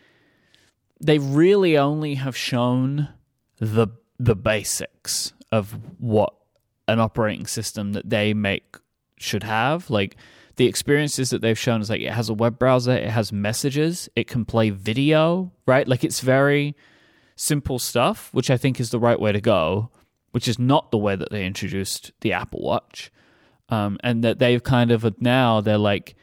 [1.00, 3.10] they really only have shown
[3.60, 3.88] the
[4.20, 6.34] the basics of what
[6.88, 8.78] an operating system that they make
[9.18, 9.90] should have.
[9.92, 10.16] Like
[10.56, 14.10] the experiences that they've shown is like it has a web browser, it has messages,
[14.16, 15.88] it can play video, right?
[15.88, 16.76] Like it's very
[17.42, 19.90] simple stuff, which I think is the right way to go,
[20.32, 23.12] which is not the way that they introduced the Apple Watch.
[23.70, 26.16] Um, and that they've kind of now they're like,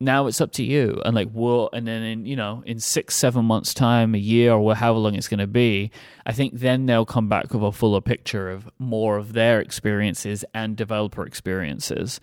[0.00, 3.14] now it's up to you, and like we'll, and then in you know in six
[3.14, 5.90] seven months time, a year or however long it's going to be,
[6.24, 10.46] I think then they'll come back with a fuller picture of more of their experiences
[10.54, 12.20] and developer experiences.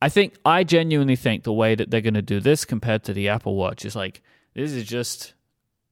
[0.00, 3.12] I think I genuinely think the way that they're going to do this compared to
[3.12, 4.22] the Apple Watch is like
[4.54, 5.34] this is just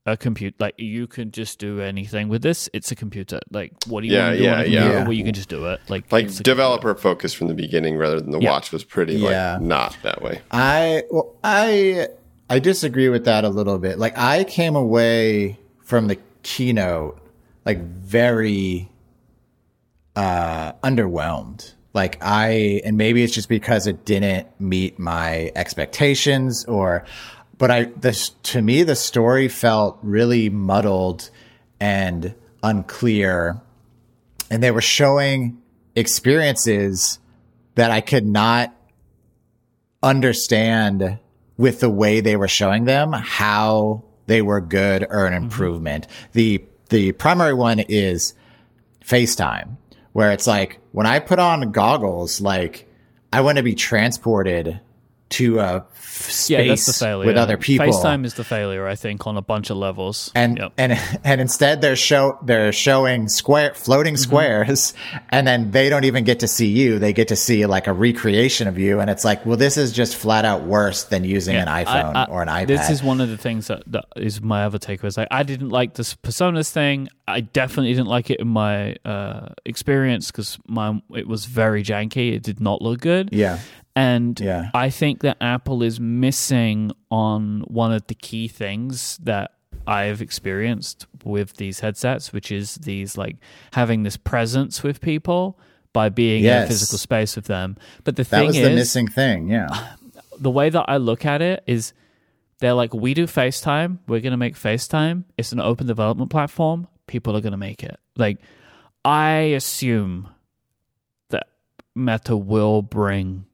[0.06, 0.56] a computer.
[0.60, 2.68] Like you can just do anything with this.
[2.72, 3.40] It's a computer.
[3.50, 4.86] Like what do you Yeah, want to do yeah, on a computer?
[4.92, 5.02] yeah.
[5.02, 5.80] Well, you can just do it.
[5.88, 8.50] Like Like it's a developer focus from the beginning rather than the Yeah.
[8.50, 9.54] watch was pretty Yeah.
[9.54, 10.40] like not that way.
[10.50, 12.08] I well, I
[12.48, 13.98] I disagree with that a little bit.
[13.98, 17.18] Like I came away from the keynote
[17.64, 18.88] like very
[20.14, 21.72] uh underwhelmed.
[21.92, 27.04] Like I and maybe it's just because it didn't meet my expectations or
[27.58, 31.30] but I this to me the story felt really muddled
[31.80, 33.60] and unclear
[34.50, 35.60] and they were showing
[35.94, 37.18] experiences
[37.74, 38.74] that I could not
[40.02, 41.18] understand
[41.56, 45.44] with the way they were showing them how they were good or an mm-hmm.
[45.44, 46.06] improvement.
[46.32, 48.34] The the primary one is
[49.04, 49.76] FaceTime,
[50.12, 52.88] where it's like when I put on goggles, like
[53.32, 54.80] I want to be transported
[55.28, 57.26] to a f- Yeah, that's space the failure.
[57.26, 57.86] with other people.
[57.86, 60.30] FaceTime is the failure, I think, on a bunch of levels.
[60.34, 60.72] and Yep.
[60.78, 60.92] and
[61.24, 64.22] and instead they're show they're showing square floating Mm-hmm.
[64.22, 64.94] squares
[65.30, 67.92] and then they don't even get to see you they get to see like a
[67.92, 71.56] recreation of you and it's like well this is just flat out worse than using
[71.56, 74.40] an iphone I- or an ipad This is one of the things that, that is
[74.40, 75.02] my other takeaway.
[75.02, 77.08] was like I didn't like this personas thing.
[77.28, 82.32] I definitely didn't like it in my uh, experience because my it was very janky.
[82.32, 83.30] It did not look good.
[83.32, 83.58] yeah
[83.96, 84.70] And Yeah.
[84.74, 89.52] I think that Apple is missing on one of the key things that
[89.86, 93.36] I've experienced with these headsets, which is these like
[93.72, 95.58] having this presence with people
[95.92, 97.76] by being in a physical space with them.
[98.04, 99.68] But the that thing was is, the missing thing yeah
[100.38, 101.94] the way that I look at it is
[102.58, 103.98] they're like, we do FaceTime.
[104.06, 105.24] We're going to make FaceTime.
[105.36, 106.88] It's an open development platform.
[107.06, 107.98] People are going to make it.
[108.16, 108.38] Like,
[109.04, 110.30] I assume
[111.30, 111.48] that
[111.94, 113.46] Meta will bring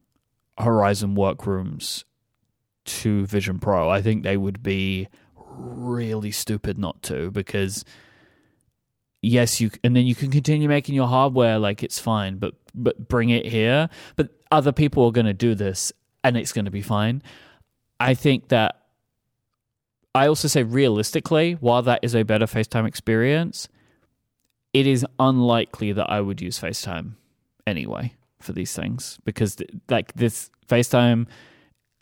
[0.57, 2.05] Horizon Workrooms
[2.85, 3.89] to Vision Pro.
[3.89, 5.07] I think they would be
[5.55, 7.85] really stupid not to because
[9.21, 13.07] yes you and then you can continue making your hardware like it's fine but but
[13.07, 15.93] bring it here but other people are going to do this
[16.23, 17.21] and it's going to be fine
[17.99, 18.81] i think that
[20.13, 23.69] i also say realistically while that is a better facetime experience
[24.73, 27.13] it is unlikely that i would use facetime
[27.65, 28.13] anyway
[28.43, 31.27] for these things because th- like this facetime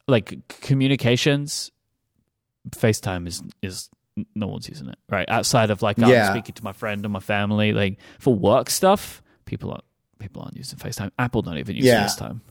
[0.08, 1.72] like communications
[2.72, 3.89] facetime is is
[4.36, 6.28] no one's using it right outside of like Yeah.
[6.28, 9.84] i'm speaking to my friend and my family like for work stuff people aren't
[10.20, 12.06] people aren't using facetime apple don't even use Yeah.
[12.06, 12.42] facetime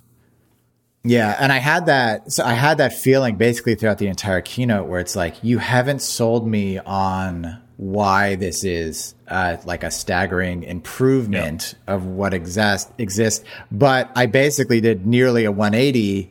[1.03, 2.31] Yeah, and I had that.
[2.31, 6.03] So I had that feeling basically throughout the entire keynote, where it's like you haven't
[6.03, 13.43] sold me on why this is uh, like a staggering improvement of what exist exists.
[13.73, 16.31] But I basically did nearly a 180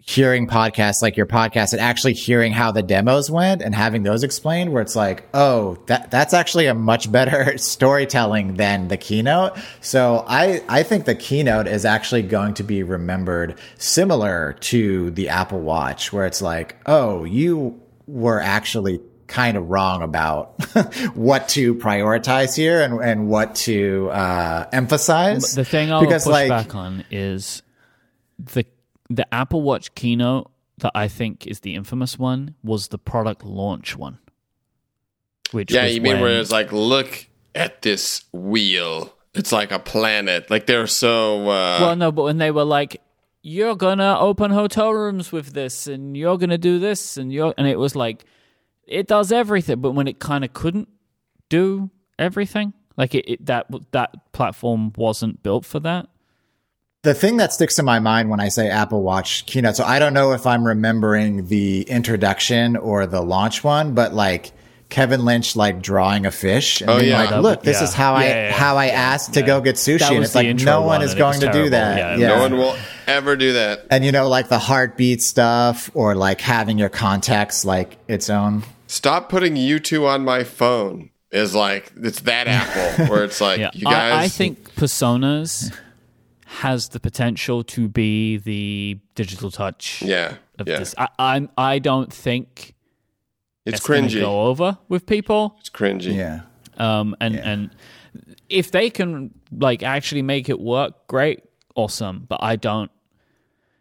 [0.00, 4.22] hearing podcasts like your podcast and actually hearing how the demos went and having those
[4.22, 9.52] explained where it's like oh that that's actually a much better storytelling than the keynote
[9.82, 15.28] so i i think the keynote is actually going to be remembered similar to the
[15.28, 18.98] apple watch where it's like oh you were actually
[19.28, 20.60] kind of wrong about
[21.14, 26.32] what to prioritize here and, and what to uh, emphasize the thing i'll because push
[26.32, 27.62] like back on is
[28.38, 28.64] the
[29.10, 33.96] the apple watch keynote that i think is the infamous one was the product launch
[33.96, 34.18] one
[35.50, 39.14] which Yeah, you mean when- where it's like, look at this wheel.
[39.34, 40.50] It's like a planet.
[40.50, 41.42] Like they're so.
[41.48, 43.00] Uh, Well, no, but when they were like,
[43.42, 47.66] "You're gonna open hotel rooms with this, and you're gonna do this, and you're," and
[47.66, 48.24] it was like,
[48.88, 49.80] it does everything.
[49.80, 50.88] But when it kind of couldn't
[51.48, 56.08] do everything, like it, it that that platform wasn't built for that.
[57.02, 59.98] the thing that sticks in my mind when I say Apple Watch keynote, so I
[59.98, 64.52] don't know if I'm remembering the introduction or the launch one, but like
[64.88, 67.24] Kevin Lynch like drawing a fish and Oh, being yeah.
[67.30, 67.84] like, look, this yeah.
[67.84, 68.52] is how Yeah, I yeah, yeah.
[68.52, 69.46] how I asked to Yeah.
[69.46, 71.46] go get sushi, and it's like no one one, is and it was going to
[71.58, 71.70] do terrible.
[71.70, 72.18] that.
[72.18, 72.76] Yeah, no one will
[73.06, 73.86] ever do that.
[73.90, 78.64] And you know, like the heartbeat stuff, or like having your contacts like its own.
[78.88, 81.10] Stop putting U2 on my phone.
[81.30, 84.12] Is like it's that Apple where it's like Yeah, you guys.
[84.12, 85.72] I, I think Personas
[86.46, 90.78] has the potential to be the digital touch Yeah, of yeah.
[90.78, 90.94] this.
[90.96, 92.74] I, I'm I don't think
[93.66, 94.20] It's, gonna cringy.
[94.20, 95.56] go over with people.
[95.60, 96.16] It's cringy.
[96.16, 96.40] Yeah.
[96.78, 97.70] um, and and
[98.48, 101.42] if they can like actually make it work, great,
[101.74, 102.24] awesome.
[102.26, 102.90] But I don't.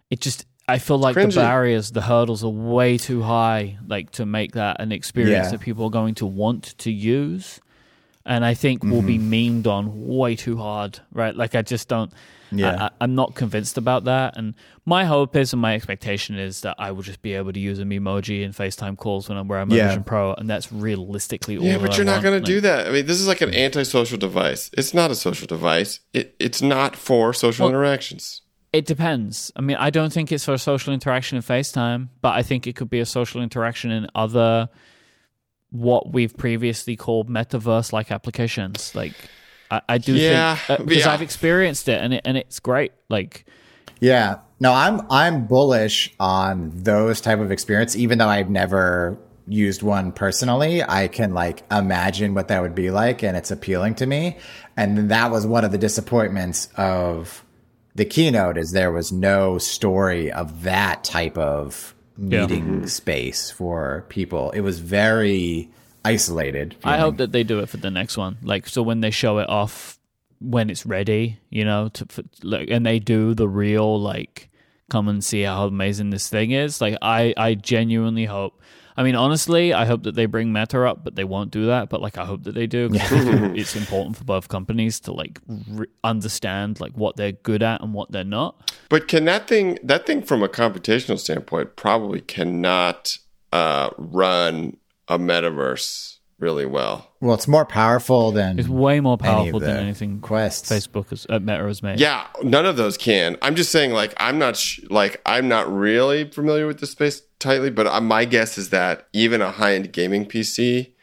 [0.09, 4.25] It just I feel like the barriers, the hurdles are way too high, like to
[4.25, 5.51] make that an experience Yeah.
[5.51, 7.61] that people are going to want to use.
[8.25, 9.63] And I think will be Mm-hmm.
[9.63, 11.33] memed on way too hard, right?
[11.33, 12.11] Like I just don't.
[12.51, 12.85] Yeah.
[12.85, 14.35] I, I'm not convinced about that.
[14.37, 14.53] And
[14.85, 17.79] my hope is, and my expectation is that I will just be able to use
[17.79, 19.87] a emoji in FaceTime calls when I'm wearing I'm Yeah.
[19.87, 21.63] Vision Pro, and that's realistically all.
[21.63, 22.87] Yeah, but I you're not going Like- to do that.
[22.87, 24.69] I mean, this is like an antisocial device.
[24.77, 26.01] It's not a social device.
[26.13, 28.41] It, it's not for social Well- interactions.
[28.77, 29.51] It depends.
[29.55, 32.67] I mean, I don't think it's for a social interaction in FaceTime, but I think
[32.67, 34.69] it could be a social interaction in other
[35.71, 38.93] what we've previously called metaverse like applications.
[38.93, 39.13] Like
[39.71, 41.11] I, I do Yeah, think because yeah.
[41.13, 42.91] I've experienced it and it and it's great.
[43.09, 43.45] Like
[43.99, 44.39] Yeah.
[44.59, 49.17] No, I'm I'm bullish on those type of experience, even though I've never
[49.47, 50.83] used one personally.
[50.83, 54.37] I can like imagine what that would be like and it's appealing to me.
[54.75, 57.43] And that was one of the disappointments of
[57.97, 62.41] the keynote is there was no story of that type of Yeah.
[62.41, 62.85] meeting mm-hmm.
[62.85, 64.51] space for people.
[64.51, 65.69] It was very
[66.05, 66.75] isolated.
[66.83, 68.37] I hope that they do it for the next one.
[68.41, 69.97] Like so when they show it off
[70.39, 74.49] when it's ready, you know, to for, like, and they do the real like
[74.89, 76.79] come and see how amazing this thing is.
[76.79, 78.61] Like I, I genuinely hope.
[78.97, 81.89] I mean, honestly, I hope that they bring Meta up, but they won't do that.
[81.89, 82.89] But like, I hope that they do.
[82.93, 87.93] it's important for both companies to like re- understand like what they're good at and
[87.93, 88.73] what they're not.
[88.89, 93.17] But can that thing that thing from a computational standpoint probably cannot
[93.53, 94.77] uh, run
[95.07, 97.11] a metaverse really well.
[97.19, 100.71] Well, it's more powerful than It's way more any powerful than anything quests.
[100.71, 101.99] Facebook has, uh, Meta has made.
[101.99, 103.37] Yeah, none of those can.
[103.41, 107.21] I'm just saying, like, I'm not sh- like I'm not really familiar with the space
[107.39, 110.93] tightly, but uh, my guess is that even a high end gaming PC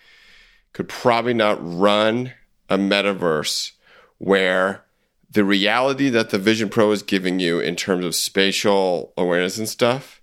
[0.73, 2.33] could probably not run
[2.69, 3.73] a metaverse
[4.19, 4.85] where
[5.31, 9.69] the reality that the Vision Pro is giving you in terms of spatial awareness and
[9.69, 10.21] stuff,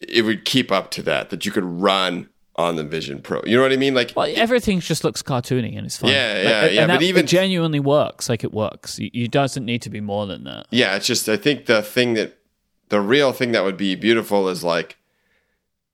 [0.00, 1.30] it would keep up to that.
[1.30, 3.42] That you could run on the Vision Pro.
[3.44, 3.94] You know what I mean?
[3.94, 6.10] Like, Well, everything just looks cartoony and it's fine.
[6.10, 8.28] Yeah, Like, yeah, and yeah, that- but even- it genuinely works.
[8.28, 8.98] Like it works.
[8.98, 10.66] You, doesn't need to be more than that.
[10.70, 12.38] Yeah, it's just I think the thing that
[12.88, 14.96] the real thing that would be beautiful is like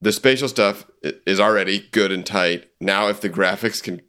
[0.01, 2.71] the spatial stuff is already good and tight.
[2.81, 4.03] Now if the graphics can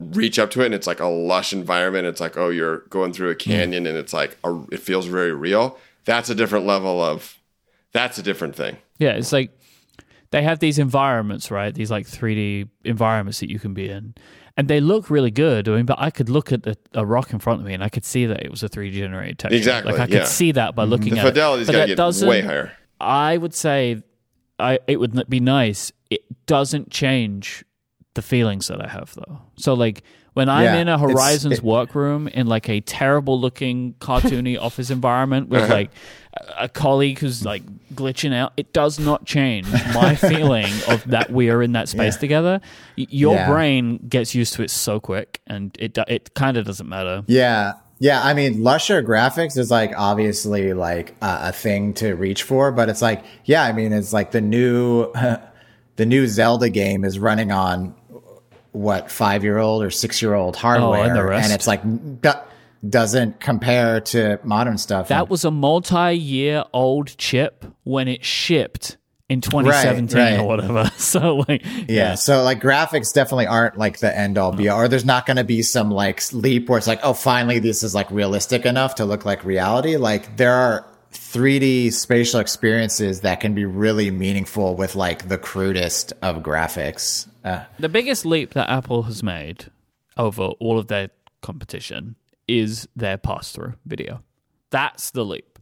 [0.00, 3.12] reach up to it and it's like a lush environment, it's like oh you're going
[3.12, 3.38] through a hmm.
[3.38, 5.78] canyon and it's like a, it feels very real.
[6.06, 7.38] That's a different level of
[7.92, 8.78] that's a different thing.
[8.98, 9.55] Yeah, it's like
[10.36, 11.74] they have these environments, right?
[11.74, 14.14] These like 3D environments that you can be in.
[14.58, 15.66] And they look really good.
[15.66, 17.82] I mean, but I could look at a, a rock in front of me and
[17.82, 19.56] I could see that it was a 3D generated texture.
[19.56, 20.24] Exactly, Like I could yeah.
[20.24, 20.90] see that by mm-hmm.
[20.90, 21.72] looking The at fidelity's it.
[21.72, 22.72] But got to that way higher.
[23.00, 24.02] I would say
[24.58, 25.90] I it would be nice.
[26.10, 27.64] It doesn't change
[28.12, 29.40] the feelings that I have though.
[29.56, 30.02] So like
[30.36, 34.90] when I'm Yeah, in a Horizons it- workroom in like a terrible looking cartoony office
[34.90, 35.62] environment Uh-huh.
[35.62, 35.90] with like
[36.58, 37.62] a, colleague who's like
[37.94, 42.16] glitching out, it does not change my feeling of that we are in that space
[42.16, 42.20] Yeah.
[42.20, 42.60] together.
[42.96, 43.48] Your Yeah.
[43.50, 47.22] brain gets used to it so quick, and it it kind of doesn't matter.
[47.26, 47.72] Yeah.
[47.98, 52.70] Yeah, I mean, lusher graphics is like obviously like a, a thing to reach for,
[52.70, 55.10] but it's like, yeah, I mean, it's like the new,
[55.96, 57.94] the new Zelda game is running on
[58.76, 61.54] what five year old or six year old hardware, Oh, and rest.
[61.54, 61.82] it's like
[62.20, 62.32] do-
[62.88, 65.08] doesn't compare to modern stuff.
[65.08, 68.96] That was a multi-year old chip when it shipped
[69.28, 70.38] in 2017 right.
[70.38, 70.90] or whatever.
[70.98, 72.14] So like, Yeah.
[72.14, 75.38] So like graphics definitely aren't like the end all be all, or there's not going
[75.38, 78.96] to be some like leap where it's like, oh, finally this is like realistic enough
[78.96, 79.96] to look like reality.
[79.96, 86.12] Like there are 3D spatial experiences that can be really meaningful with like the crudest
[86.22, 87.26] of graphics.
[87.46, 89.66] Uh, the biggest leap that Apple has made
[90.16, 91.10] over all of their
[91.42, 92.16] competition
[92.48, 94.22] is their pass-through video.
[94.70, 95.58] That's the leap.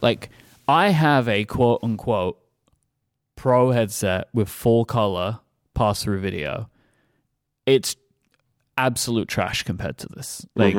[0.00, 0.30] Like
[0.66, 2.38] I have a quote unquote
[3.36, 5.40] pro headset with full color
[5.74, 6.70] pass-through video.
[7.66, 7.96] It's
[8.78, 10.46] absolute trash compared to this.
[10.54, 10.74] Like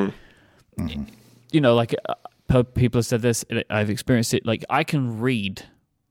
[1.51, 1.93] you know, like
[2.49, 3.45] uh, people have said this.
[3.69, 4.45] I've experienced it.
[4.45, 5.63] Like I can read,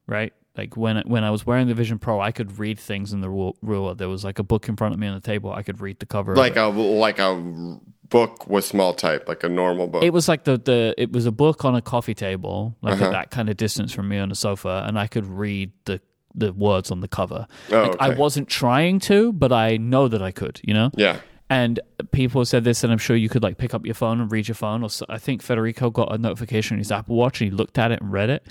[0.07, 0.33] right?
[0.57, 3.29] Like when when I was wearing the Vision Pro, I could read things in the
[3.31, 3.95] ru- ruler.
[3.95, 5.53] There was like a book in front of me on the table.
[5.53, 6.35] I could read the cover.
[6.37, 7.79] Like a like a
[8.09, 10.03] book with small type, like a normal book.
[10.03, 13.07] it was like the the it was a book on a coffee table, like Uh-huh.
[13.07, 16.01] at that kind of distance from me on the sofa, and I could read the
[16.35, 17.47] the words on the cover.
[17.73, 20.61] Oh, like, I wasn't trying to, but I know that I could.
[20.63, 20.91] You know.
[20.97, 21.21] yeah.
[21.49, 21.79] And
[22.11, 24.49] people said this, and I'm sure you could like pick up your phone and read
[24.49, 24.83] your phone.
[24.83, 27.79] Or so, I think Federico got a notification on his Apple Watch and he looked
[27.79, 28.45] at it and read it.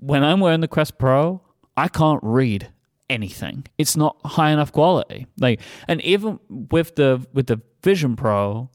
[0.00, 1.40] When I'm wearing the Quest Pro,
[1.76, 2.68] I can't read
[3.08, 3.66] anything.
[3.78, 5.26] It's not high enough quality.
[5.38, 8.70] Like, and even with the with the Vision Pro,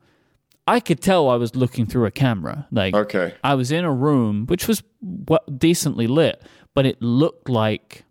[0.68, 2.68] I could tell I was looking through a camera.
[2.72, 3.34] Like, Okay.
[3.44, 6.42] I was in a room which was what, decently lit,
[6.74, 8.04] but it looked like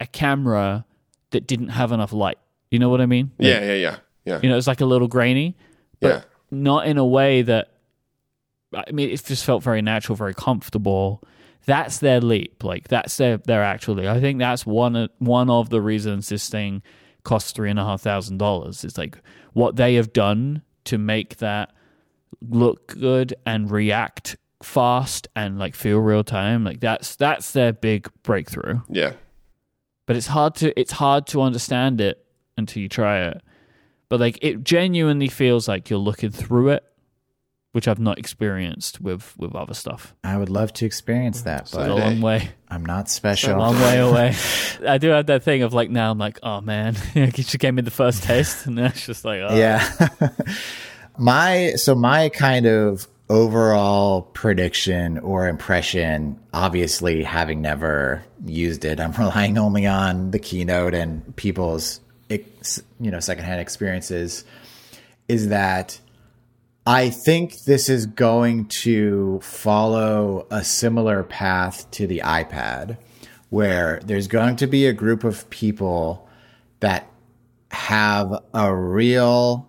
[0.00, 0.84] a camera
[1.30, 2.38] that didn't have enough light.
[2.70, 3.30] You know what I mean?
[3.38, 4.40] Like, Yeah, yeah, yeah, yeah.
[4.42, 5.56] you know, it's like a little grainy,
[6.00, 6.22] but Yeah.
[6.50, 7.68] not in a way that.
[8.74, 11.22] I mean, it just felt very natural, very comfortable.
[11.66, 12.64] That's their leap.
[12.64, 14.06] Like that's their their actual leap.
[14.06, 16.82] I think that's one one of the reasons this thing
[17.22, 18.82] costs three and a half thousand dollars.
[18.84, 19.18] It's like
[19.52, 21.72] what they have done to make that
[22.40, 26.64] look good and react fast and like feel real time.
[26.64, 29.12] Like that's that's their big breakthrough Yeah.
[30.06, 32.24] but it's hard to it's hard to understand it
[32.56, 33.42] until you try it.
[34.08, 36.84] But like it genuinely feels like you're looking through it,
[37.72, 40.14] which I've not experienced with with other stuff.
[40.24, 43.56] I would love to experience that, It's a long way, I'm not special.
[43.56, 44.34] A long way away.
[44.86, 47.74] I do have that thing of like now I'm like, oh man, you just gave
[47.74, 49.56] me the first taste, and then it's just like, oh.
[49.56, 50.08] Yeah.
[51.18, 59.12] my so my kind of overall prediction or impression, obviously having never used it, I'm
[59.12, 64.44] relying only on the keynote and people's you know secondhand experiences.
[65.28, 66.00] Is that
[66.86, 72.96] I think this is going to follow a similar path to the iPad,
[73.50, 76.28] where there's going to be a group of people
[76.80, 77.06] that
[77.70, 79.68] have a real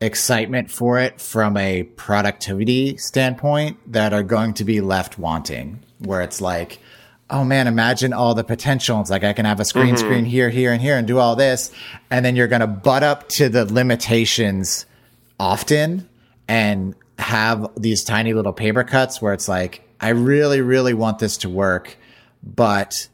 [0.00, 6.20] excitement for it from a productivity standpoint that are going to be left wanting, where
[6.20, 6.80] it's like,
[7.30, 9.00] oh man, imagine all the potential.
[9.00, 10.04] It's like I can have a screen Mm-hmm.
[10.04, 11.70] screen here, here, and here and do all this.
[12.10, 14.84] And then you're going to butt up to the limitations
[15.38, 16.08] often
[16.48, 21.38] and have these tiny little paper cuts where it's like, I really, really want this
[21.38, 21.96] to work,
[22.42, 23.08] but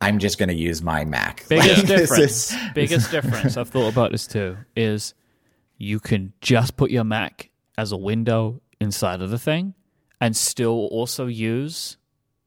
[0.00, 1.44] I'm just going to use my Mac.
[1.48, 2.52] Biggest Like, difference.
[2.52, 3.56] is- biggest difference.
[3.56, 4.56] I've thought about this too.
[4.76, 5.14] Is
[5.78, 9.74] you can just put your Mac as a window inside of the thing,
[10.20, 11.96] and still also use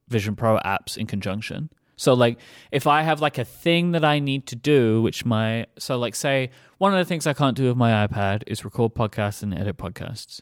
[0.08, 1.70] Vision Pro apps in conjunction.
[2.02, 2.40] So like
[2.72, 6.16] if I have like a thing that I need to do, which my so like
[6.16, 6.50] say
[6.80, 9.78] one of the things I can't do with my iPad is record podcasts and edit
[9.78, 10.42] podcasts.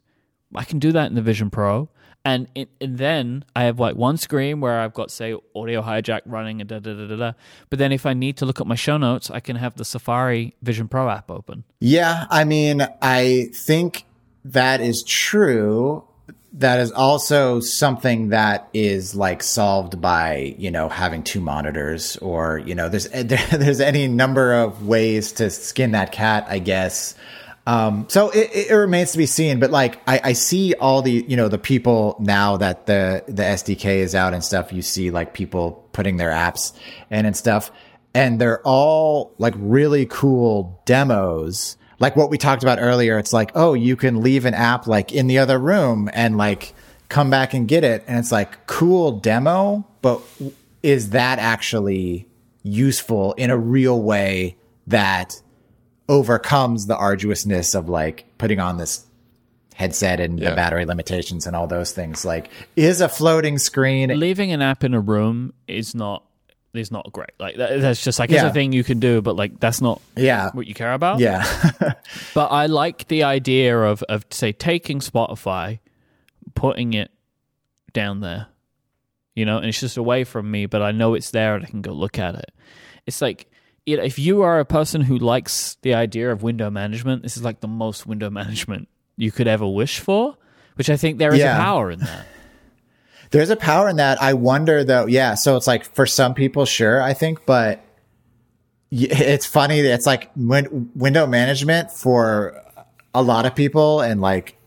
[0.55, 1.89] I can do that in the Vision Pro.
[2.23, 6.21] And, it, and then I have like one screen where I've got say audio hijack
[6.25, 7.31] running and da da da da da.
[7.69, 9.83] But then if I need to look at my show notes, I can have the
[9.83, 11.65] Safari Vision Pro app open.
[11.81, 14.05] Yeah, I mean, I think
[14.45, 16.08] that is true.
[16.53, 22.57] That is also something that is like solved by, you know, having two monitors or,
[22.57, 27.15] you know, there's, there, there's any number of ways to skin that cat, I guess.
[27.67, 31.23] Um, so it, it remains to be seen, but like I, I see all the,
[31.27, 35.11] you know, the people now that the, the SDK is out and stuff, you see
[35.11, 36.73] like people putting their apps
[37.11, 37.71] in and stuff
[38.13, 41.77] and they're all like really cool demos.
[41.99, 45.11] Like what we talked about earlier, it's like, oh, you can leave an app like
[45.11, 46.73] in the other room and like
[47.09, 48.03] come back and get it.
[48.07, 50.21] And it's like cool demo, but
[50.81, 52.27] is that actually
[52.63, 55.41] useful in a real way that
[56.07, 59.05] overcomes the arduousness of like putting on this
[59.75, 62.23] headset and the battery limitations and all those things?
[62.23, 66.23] Like, is a floating screen Leaving an app in a room is not
[66.73, 67.31] is not great.
[67.39, 70.01] Like that, that's just like it's a thing you can do, but like that's not
[70.15, 70.51] yeah.
[70.53, 71.19] what you care about.
[71.19, 71.45] Yeah.
[72.33, 75.79] But I like the idea of of say taking Spotify,
[76.55, 77.11] putting it
[77.93, 78.47] down there,
[79.35, 81.69] you know, and it's just away from me, but I know it's there and I
[81.69, 82.51] can go look at it.
[83.05, 83.49] It's like
[83.85, 87.37] you know, if you are a person who likes the idea of window management, this
[87.37, 90.37] is like the most window management you could ever wish for,
[90.75, 91.55] which I think there is Yeah.
[91.57, 92.27] a power in that.
[93.31, 94.21] There's a power in that.
[94.21, 95.05] I wonder though.
[95.05, 95.35] Yeah.
[95.35, 97.83] So it's like for some people, sure, I think, but
[98.91, 99.79] it's funny.
[99.79, 102.61] It's like win- window management for
[103.13, 104.57] a lot of people and like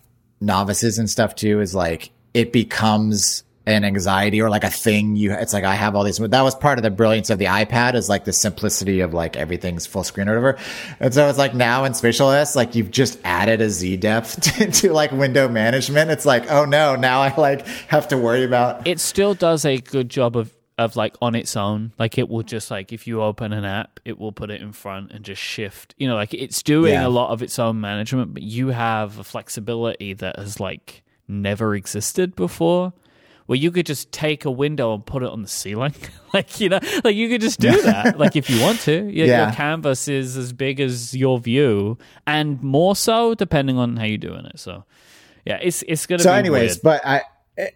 [0.40, 5.32] novices and stuff too is like it becomes an anxiety or like a thing you
[5.32, 7.94] it's like i have all these that was part of the brilliance of the ipad
[7.94, 10.58] is like the simplicity of like everything's full screen or whatever.
[10.98, 14.40] And so it's like now in spatial s like you've just added a z depth
[14.58, 16.10] to, to like window management.
[16.10, 19.78] It's like oh no now i like have to worry about it still does a
[19.78, 21.92] good job of of like on its own.
[21.98, 24.72] Like it will just like if you open an app it will put it in
[24.72, 25.94] front and just shift.
[25.98, 27.06] You know like it's doing Yeah.
[27.06, 31.74] a lot of its own management but you have a flexibility that has like never
[31.76, 32.92] existed before
[33.46, 35.94] where you could just take a window and put it on the ceiling.
[36.34, 38.92] Like you know like you could just do that like if you want to.
[39.10, 39.44] Your, Yeah.
[39.48, 44.16] your canvas is as big as your view and more so depending on how you're
[44.16, 44.58] doing it.
[44.58, 44.84] So
[45.44, 46.82] yeah it's it's gonna so be anyways weird.
[46.82, 47.20] but i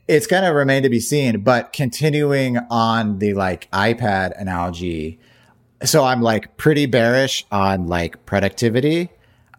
[0.09, 5.19] it's gonna remain to be seen but continuing on the like ipad analogy
[5.85, 9.11] so i'm like pretty bearish on like productivity.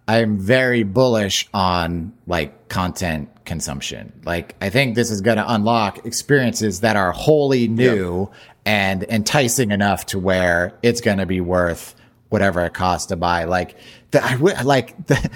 [0.08, 4.14] I'm very bullish on like content consumption.
[4.24, 8.30] Like i think this is going to unlock experiences that are wholly new
[8.66, 11.96] and enticing enough to where it's going to be worth
[12.30, 13.46] whatever it costs to buy.
[13.46, 13.76] Like
[14.12, 15.30] the, I w- like the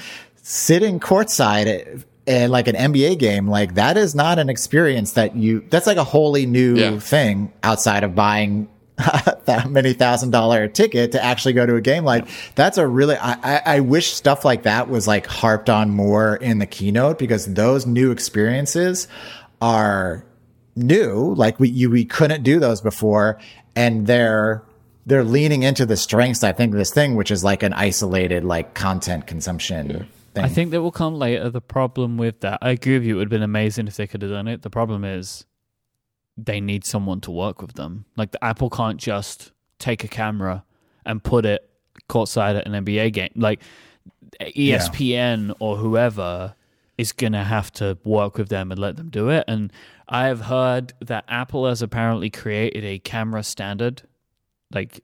[0.43, 5.65] sitting courtside and like an NBA game, like that is not an experience that you,
[5.69, 6.99] that's like a wholly new Yeah.
[6.99, 8.67] thing outside of buying
[9.45, 12.03] that many thousand dollar ticket to actually go to a game.
[12.03, 15.89] Like that's a really, I, I, I wish stuff like that was like harped on
[15.89, 19.07] more in the keynote because those new experiences
[19.61, 20.25] are
[20.75, 21.33] new.
[21.35, 23.39] Like we, you, we couldn't do those before
[23.75, 24.63] and they're,
[25.05, 28.43] they're leaning into the strengths, I think, of this thing, which is like an isolated,
[28.43, 30.43] like content consumption thing.
[30.43, 31.49] I think that will come later.
[31.49, 33.15] The problem with that, I agree with you.
[33.15, 34.61] It would have been amazing if they could have done it.
[34.61, 35.45] The problem is
[36.37, 38.05] they need someone to work with them.
[38.17, 40.63] Like the Apple can't just take a camera
[41.05, 41.69] and put it
[42.09, 43.31] courtside at an NBA game.
[43.35, 43.61] Like
[44.39, 46.55] ESPN or whoever
[46.97, 49.43] is going to have to work with them and let them do it.
[49.47, 49.71] And
[50.07, 54.03] I have heard that Apple has apparently created a camera standard,
[54.73, 55.01] like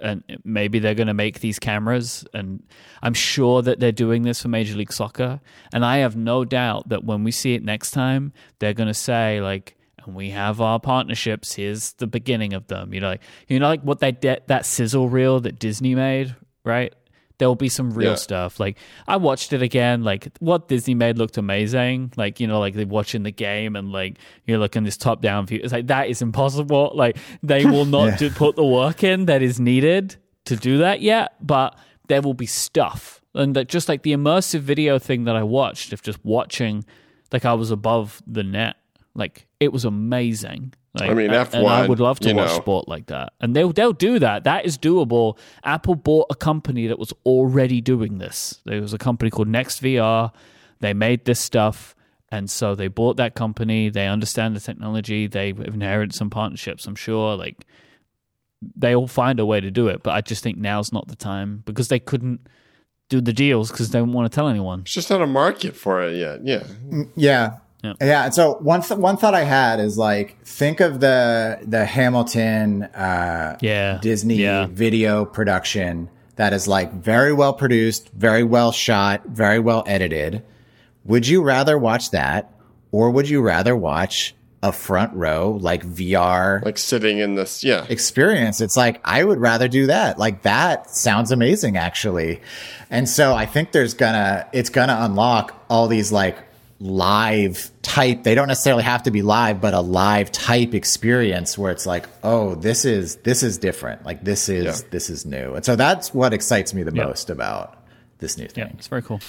[0.00, 2.62] and maybe they're going to make these cameras and
[3.02, 5.40] i'm sure that they're doing this for major league soccer
[5.72, 8.94] and i have no doubt that when we see it next time they're going to
[8.94, 9.76] say like
[10.06, 11.54] and we have our partnerships.
[11.54, 12.92] Here's the beginning of them.
[12.94, 16.34] You know like you know like what they de- that sizzle reel that disney made
[16.64, 16.94] right?
[17.38, 18.14] There will be some real Yeah.
[18.16, 18.60] stuff.
[18.60, 18.78] Like
[19.08, 22.12] i watched it again like what disney made looked amazing.
[22.16, 25.46] Like you know like they're watching the game and like you're looking this top down
[25.46, 25.60] view.
[25.62, 26.92] It's like that is impossible.
[26.96, 28.16] Like they will not Yeah.
[28.18, 31.76] do, put the work in that is needed to do that yet but
[32.08, 33.20] there will be stuff.
[33.34, 36.84] And that just like the immersive video thing that i watched of just watching
[37.32, 38.76] like i was above the net
[39.14, 42.48] like it was amazing like, I mean, and- and I F1, would love to watch
[42.50, 42.54] know.
[42.60, 44.44] sport like that, and they'll they'll do that.
[44.44, 45.38] That is doable.
[45.64, 48.60] Apple bought a company that was already doing this.
[48.66, 50.32] There was a company called Next VR.
[50.80, 51.94] They made this stuff,
[52.30, 53.88] and so they bought that company.
[53.88, 55.26] They understand the technology.
[55.26, 56.86] They inherited some partnerships.
[56.86, 57.64] I'm sure, like
[58.76, 60.02] they'll find a way to do it.
[60.02, 62.46] But I just think now's not the time because they couldn't
[63.08, 64.80] do the deals because they didn't want to tell anyone.
[64.80, 66.44] It's just not a market for it yet.
[66.44, 66.64] Yeah.
[66.90, 67.56] Mm, yeah.
[67.82, 67.94] Yeah.
[68.00, 68.24] Yeah.
[68.24, 72.84] And so one th- one thought I had is like think of the the Hamilton
[72.84, 74.66] uh Yeah, Disney Yeah.
[74.70, 80.42] video production that is like very well produced, very well shot, very well edited.
[81.04, 82.52] Would you rather watch that
[82.92, 87.64] or would you rather watch a front row like VR Like sitting in this.
[87.64, 87.84] Yeah.
[87.88, 88.60] experience.
[88.60, 90.20] It's like, I would rather do that.
[90.20, 92.40] Like that sounds amazing, actually.
[92.88, 96.38] And so I think there's gonna, it's gonna unlock all these like
[96.82, 101.70] live type, they don't necessarily have to be live, but a live type experience where
[101.70, 104.04] it's like, oh, this is, this is different.
[104.04, 104.88] Like this is, Yeah.
[104.90, 105.54] this is new.
[105.54, 107.04] And so that's what excites me the Yeah.
[107.04, 107.78] most about
[108.18, 109.20] this new thing Yeah, it's very cool.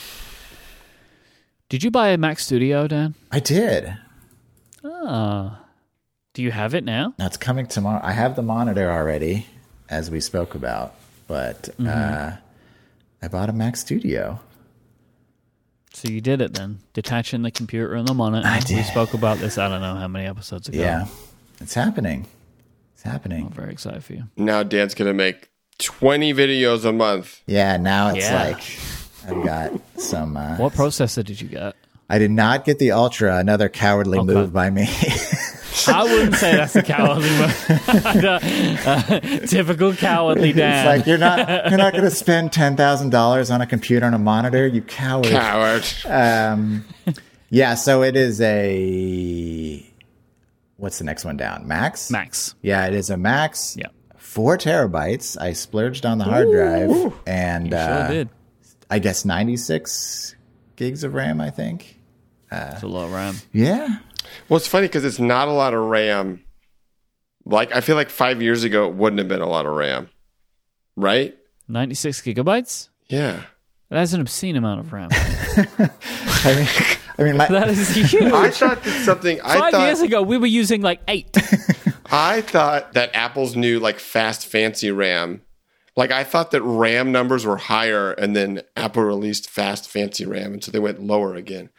[1.70, 3.14] Did you buy a Mac Studio, Dan?
[3.32, 3.94] I did.
[4.84, 5.60] Ah,
[6.34, 7.14] do you have it now?
[7.20, 8.02] It's coming tomorrow.
[8.04, 9.46] I have the monitor already,
[9.90, 10.96] as we spoke about,
[11.28, 12.32] but, uh,
[13.22, 14.40] I bought a Mac Studio.
[15.94, 18.48] So you did it then, detaching the computer and the monitor.
[18.48, 18.78] I did.
[18.78, 19.58] We spoke about this.
[19.58, 20.80] I don't know how many episodes ago.
[20.80, 21.06] Yeah,
[21.62, 22.26] it's happening.
[22.96, 23.46] It's happening.
[23.46, 24.24] I'm very excited for you.
[24.36, 27.42] Now Dan's going to make 20 videos a month.
[27.46, 28.44] Yeah, now it's Yeah.
[28.44, 28.64] like
[29.28, 30.36] I've got some.
[30.36, 31.76] Uh, What processor did you get?
[32.10, 33.38] I did not get the Ultra.
[33.38, 34.34] Another cowardly Okay.
[34.34, 34.88] move by me.
[35.88, 37.70] I wouldn't say that's a cowardly move.
[38.26, 43.50] uh, typical cowardly it's like you're not you're not going to spend ten thousand dollars
[43.52, 44.68] on a computer and a monitor.
[44.68, 45.28] You coward.
[45.28, 45.86] Coward.
[46.06, 46.86] Um,
[47.50, 47.76] yeah.
[47.76, 49.86] So it is a.
[50.78, 51.68] What's the next one down?
[51.68, 52.12] Max.
[52.12, 52.56] Max.
[52.62, 53.76] Yeah, it is a Max.
[53.78, 53.88] Yeah.
[54.18, 55.40] Four terabytes.
[55.40, 58.30] I splurged on the hard drive, and Sure uh, did.
[58.90, 60.36] I guess ninety six
[60.76, 61.42] gigs of RAM.
[61.42, 62.00] I think.
[62.52, 63.36] It's a lot of RAM.
[63.52, 63.98] Yeah.
[64.50, 66.44] Well, it's funny because it's not a lot of RAM.
[67.46, 70.10] Like, I feel like five years ago, it wouldn't have been a lot of RAM.
[70.96, 71.36] Right?
[71.68, 72.90] 96 gigabytes?
[73.08, 73.44] Yeah.
[73.90, 75.10] That's an obscene amount of RAM.
[75.12, 76.68] I mean,
[77.18, 78.14] I mean, my, that is huge.
[78.34, 81.36] I thought that something, I Five thought, years ago, we were using like eight.
[82.12, 85.42] I thought that Apple's new, like, fast, fancy RAM,
[85.96, 90.54] like, I thought that RAM numbers were higher and then Apple released fast, fancy RAM.
[90.54, 91.70] And so they went lower again.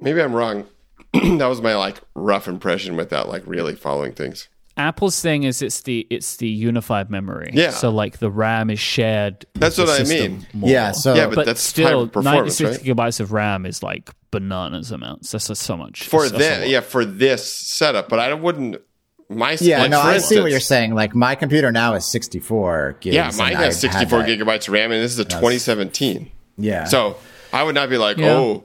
[0.00, 0.66] Maybe I'm wrong.
[1.38, 4.48] that was my, like, rough impression without, like, really following things.
[4.76, 7.50] Apple's thing is it's the it's the unified memory.
[7.52, 7.70] Yeah.
[7.70, 9.44] So like the RAM is shared.
[9.54, 10.46] That's what I mean.
[10.52, 10.70] more.
[10.70, 12.80] Yeah, so- Yeah, but, but that's still, high 96 right?
[12.86, 15.32] gigabytes of RAM is like bananas amounts.
[15.32, 16.04] That's just so much.
[16.04, 18.08] For That's- that's that, yeah, for this setup.
[18.08, 18.76] But I wouldn't,
[19.28, 20.94] my, yeah, like, no, for I see what you're saying.
[20.94, 23.16] Like my computer now is 64 gigs.
[23.16, 26.30] Yeah, mine has 64 gigabytes of RAM, and this is a 2017.
[26.56, 26.84] Yeah.
[26.84, 27.16] So
[27.52, 28.30] I would not be like, Yeah.
[28.34, 28.64] oh,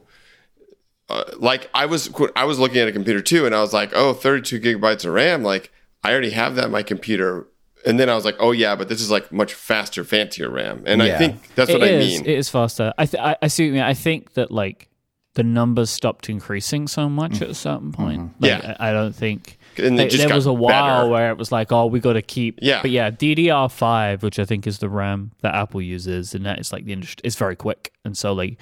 [1.13, 3.91] uh, like I was, I was looking at a computer too, and I was like,
[3.93, 5.43] oh, 32 gigabytes of RAM.
[5.43, 5.71] Like
[6.03, 7.47] I already have that on my computer,
[7.85, 10.83] and then I was like, oh yeah, but this is like much faster, fancier RAM,
[10.85, 12.25] and I think that's It what I is- mean.
[12.25, 12.93] It is faster.
[12.97, 13.81] I, th- I I see what you mean.
[13.83, 14.89] I think that like
[15.35, 18.21] the numbers stopped increasing so much at a certain point.
[18.39, 18.67] Like, Mm-hmm.
[18.67, 18.75] Yeah.
[18.79, 19.57] I, I don't think.
[19.77, 21.09] And they just there got was a while better.
[21.11, 22.59] where it was like, oh, we got to keep.
[22.61, 22.83] Yeah.
[22.83, 26.71] But yeah, DDR5, which I think is the RAM that Apple uses, and that is
[26.71, 27.21] like the industry.
[27.23, 28.59] It's very quick, and so like.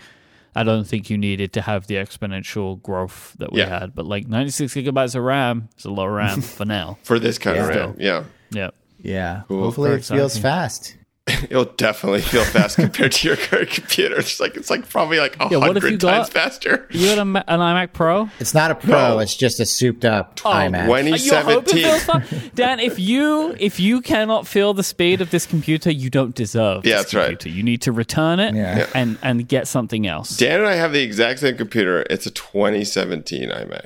[0.55, 3.79] I don't think you needed to have the exponential growth that we Yeah.
[3.79, 6.97] had, but like 96 gigabytes of RAM is a lot of RAM for now.
[7.03, 8.71] for this kind of RAM, yeah, Yeah.
[9.01, 9.43] yeah.
[9.47, 9.63] Cool.
[9.63, 10.41] Hopefully Very it feels exciting.
[10.41, 10.97] fast.
[11.27, 14.17] it'll definitely feel fast compared to your current computer.
[14.17, 16.87] It's like it's like probably like a Yeah, what if you hundred times got- faster.
[16.89, 18.27] You had a, an iMac Pro?
[18.39, 18.91] It's not a pro.
[19.15, 19.19] No.
[19.19, 20.87] It's just a souped up oh, iMac.
[20.87, 22.23] when he- You hope it feels fun.
[22.55, 26.85] Dan, if you if you cannot feel the speed of this computer, you don't deserve
[26.85, 27.45] Yeah, this that's right.
[27.45, 28.77] You need to return it Yeah.
[28.79, 28.87] Yeah.
[28.95, 30.37] and and get something else.
[30.37, 32.03] Dan and I have the exact same computer.
[32.09, 33.85] It's a 2017 iMac.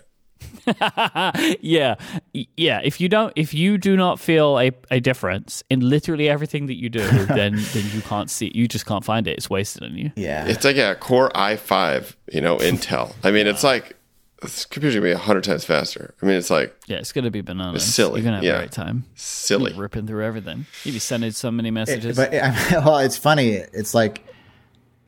[1.61, 1.95] yeah,
[2.33, 2.81] yeah.
[2.83, 6.75] If you don't, if you do not feel a, a difference in literally everything that
[6.75, 8.51] you do, then then you can't see.
[8.53, 9.37] You just can't find it.
[9.37, 10.11] It's wasted on you.
[10.15, 10.45] Yeah.
[10.47, 13.13] It's like a Core i5, you know, Intel.
[13.23, 13.95] I mean, it's like
[14.41, 16.13] this computer's gonna be hundred times faster.
[16.21, 17.83] I mean, it's like Yeah, it's gonna be bananas.
[17.83, 18.55] It's silly, You're gonna have yeah.
[18.55, 19.05] a great time.
[19.15, 19.73] silly.
[19.73, 20.65] ripping through everything.
[20.83, 22.15] You'd be sending so many messages.
[22.17, 23.49] But I mean, well, it's funny.
[23.49, 24.23] It's like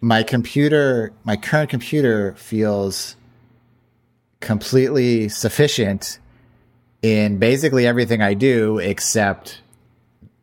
[0.01, 3.15] my computer, my current computer feels
[4.39, 6.19] completely sufficient
[7.01, 9.61] in basically everything I do except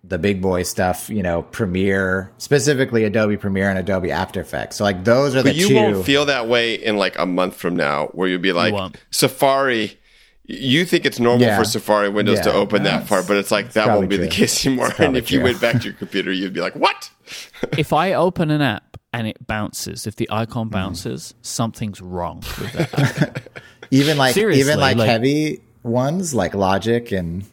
[0.06, 4.76] the big boy stuff, you know, Premiere, specifically Adobe Premiere and Adobe After Effects.
[4.76, 5.74] So like those are the But you two.
[5.74, 8.96] won't feel that way in like a month from now, where you'll be like won't.
[9.10, 9.98] Safari.
[10.46, 11.56] You think it's normal Yeah.
[11.56, 14.66] for Safari windows to open that far, but it's like that won't be the case
[14.66, 14.86] anymore.
[14.88, 17.10] And probably if you went back to your computer, you'd be like, "What?"
[17.78, 20.72] if I open an app and it bounces, if the icon Mm.
[20.72, 23.42] bounces, something's wrong with that.
[23.94, 27.44] even like Seriously, even like, like- heavy ones like Logic and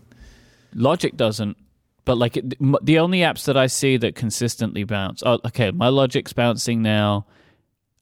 [0.73, 1.57] Logic doesn't,
[2.05, 2.53] but like it,
[2.85, 5.21] the only apps that I see that consistently bounce.
[5.25, 7.25] Oh, okay, my Logic's bouncing now.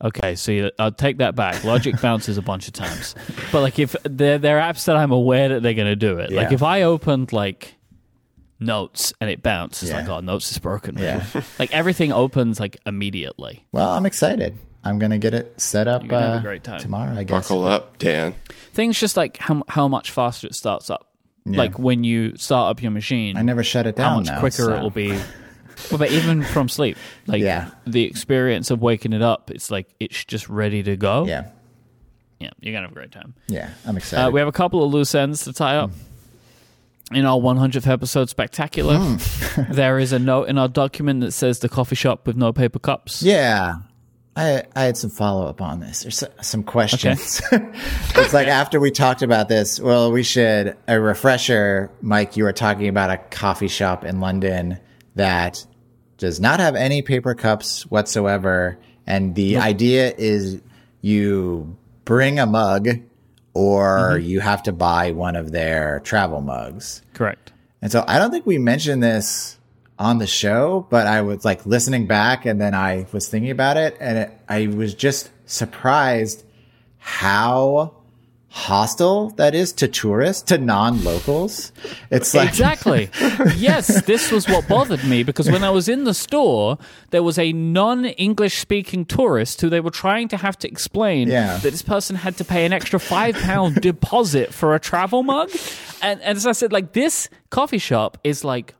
[0.01, 1.63] Okay, so you- I'll take that back.
[1.63, 3.15] Logic bounces a bunch of times,
[3.51, 6.31] but like if they're they're apps that I'm aware that they're going to do it.
[6.31, 7.75] Like if I opened like
[8.61, 9.99] Notes and it bounces, Yeah.
[10.01, 10.97] like oh, Notes is broken.
[10.97, 11.25] Yeah.
[11.57, 13.65] like everything opens like immediately.
[13.71, 14.57] well, I'm excited.
[14.83, 16.79] I'm gonna get it set up You're have a uh, great time.
[16.79, 17.13] tomorrow.
[17.13, 17.47] I guess.
[17.49, 18.33] Buckle up, Dan.
[18.73, 21.05] Things just like how how much faster it starts up.
[21.45, 24.09] Like when you start up your machine, I never shut it down.
[24.11, 25.09] how much now, quicker so- it will be.
[25.89, 27.69] Well, but even from sleep, like Yeah.
[27.87, 31.25] the experience of waking it up, it's like it's just ready to go.
[31.25, 31.47] Yeah,
[32.39, 33.33] yeah, you're gonna have a great time.
[33.47, 33.69] yeah.
[33.87, 34.27] I'm excited.
[34.27, 35.91] Uh, we have a couple of loose ends to tie up.
[37.11, 39.71] In our 100th episode spectacular, Hmm.
[39.71, 42.77] there is a note in our document that says the coffee shop with no paper
[42.77, 43.23] cups.
[43.23, 43.77] Yeah.
[44.39, 46.03] I, I had some follow up on this.
[46.03, 47.41] There's so- some questions.
[47.51, 52.53] it's like after we talked about this, well, we should, a refresher, Myke, you were
[52.53, 54.79] talking about a coffee shop in London
[55.15, 55.65] that
[56.17, 58.79] does not have any paper cups whatsoever.
[59.05, 60.61] And the idea is
[61.01, 62.87] you bring a mug
[63.53, 64.25] or mm-hmm.
[64.25, 67.01] you have to buy one of their travel mugs.
[67.13, 67.51] Correct.
[67.81, 69.58] And so I don't think we mentioned this
[69.99, 73.75] on the show, but I was like listening back and then I was thinking about
[73.77, 76.43] it and it, I was just surprised
[76.97, 77.93] how
[78.51, 81.71] hostile that is to tourists, to non-locals.
[82.09, 83.09] It's like Exactly.
[83.57, 86.77] yes, this was what bothered me because when I was in the store,
[87.11, 91.27] there was a non English speaking tourist who they were trying to have to explain
[91.27, 91.57] Yeah.
[91.57, 95.51] that this person had to pay an extra five pound deposit for a travel mug.
[96.01, 98.73] And, and as I said, like this coffee shop is like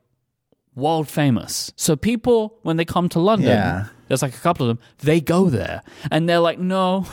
[0.80, 1.72] world famous.
[1.76, 3.86] So people, when they come to London, Yeah.
[4.08, 7.06] there's like a couple of them, they go there and they're like, no.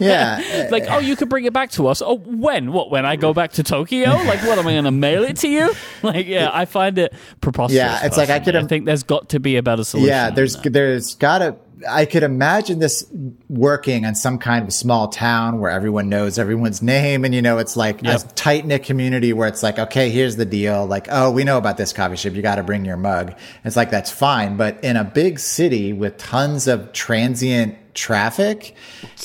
[0.00, 2.02] yeah, like, oh, you could bring it back to us.
[2.02, 2.72] Oh, when?
[2.72, 2.90] What?
[2.90, 4.10] When I go back to Tokyo?
[4.24, 5.72] Like, what am I going to mail it to you?
[6.02, 7.76] Like, yeah, I find it preposterous.
[7.78, 8.44] Yeah, it's like I personally.
[8.60, 10.08] could I think there's got to be a better solution.
[10.08, 10.72] yeah, there's that.
[10.72, 11.56] there's gotta
[11.88, 13.06] I could imagine this
[13.48, 17.58] working in some kind of small town where everyone knows everyone's name and you know
[17.58, 18.20] it's like Yep.
[18.20, 20.86] a tight knit community where it's like, okay, here's the deal.
[20.86, 23.34] Like, oh, we know about this coffee shop, you gotta bring your mug.
[23.64, 24.56] It's like that's fine.
[24.56, 28.74] But in a big city with tons of transient traffic,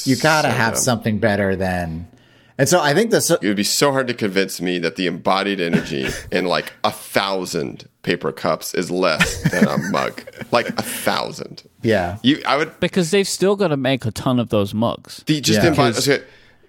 [0.03, 0.81] you gotta So have dumb.
[0.83, 2.07] something better than
[2.57, 5.07] and so I think this It would be so hard to convince me that the
[5.07, 10.23] embodied energy in like a thousand paper cups is less than a mug.
[10.51, 11.61] Like a thousand.
[11.83, 12.17] yeah.
[12.23, 15.23] You, I would because they've still got to make a ton of those mugs.
[15.27, 15.69] the just Yeah.
[15.69, 16.23] embodied.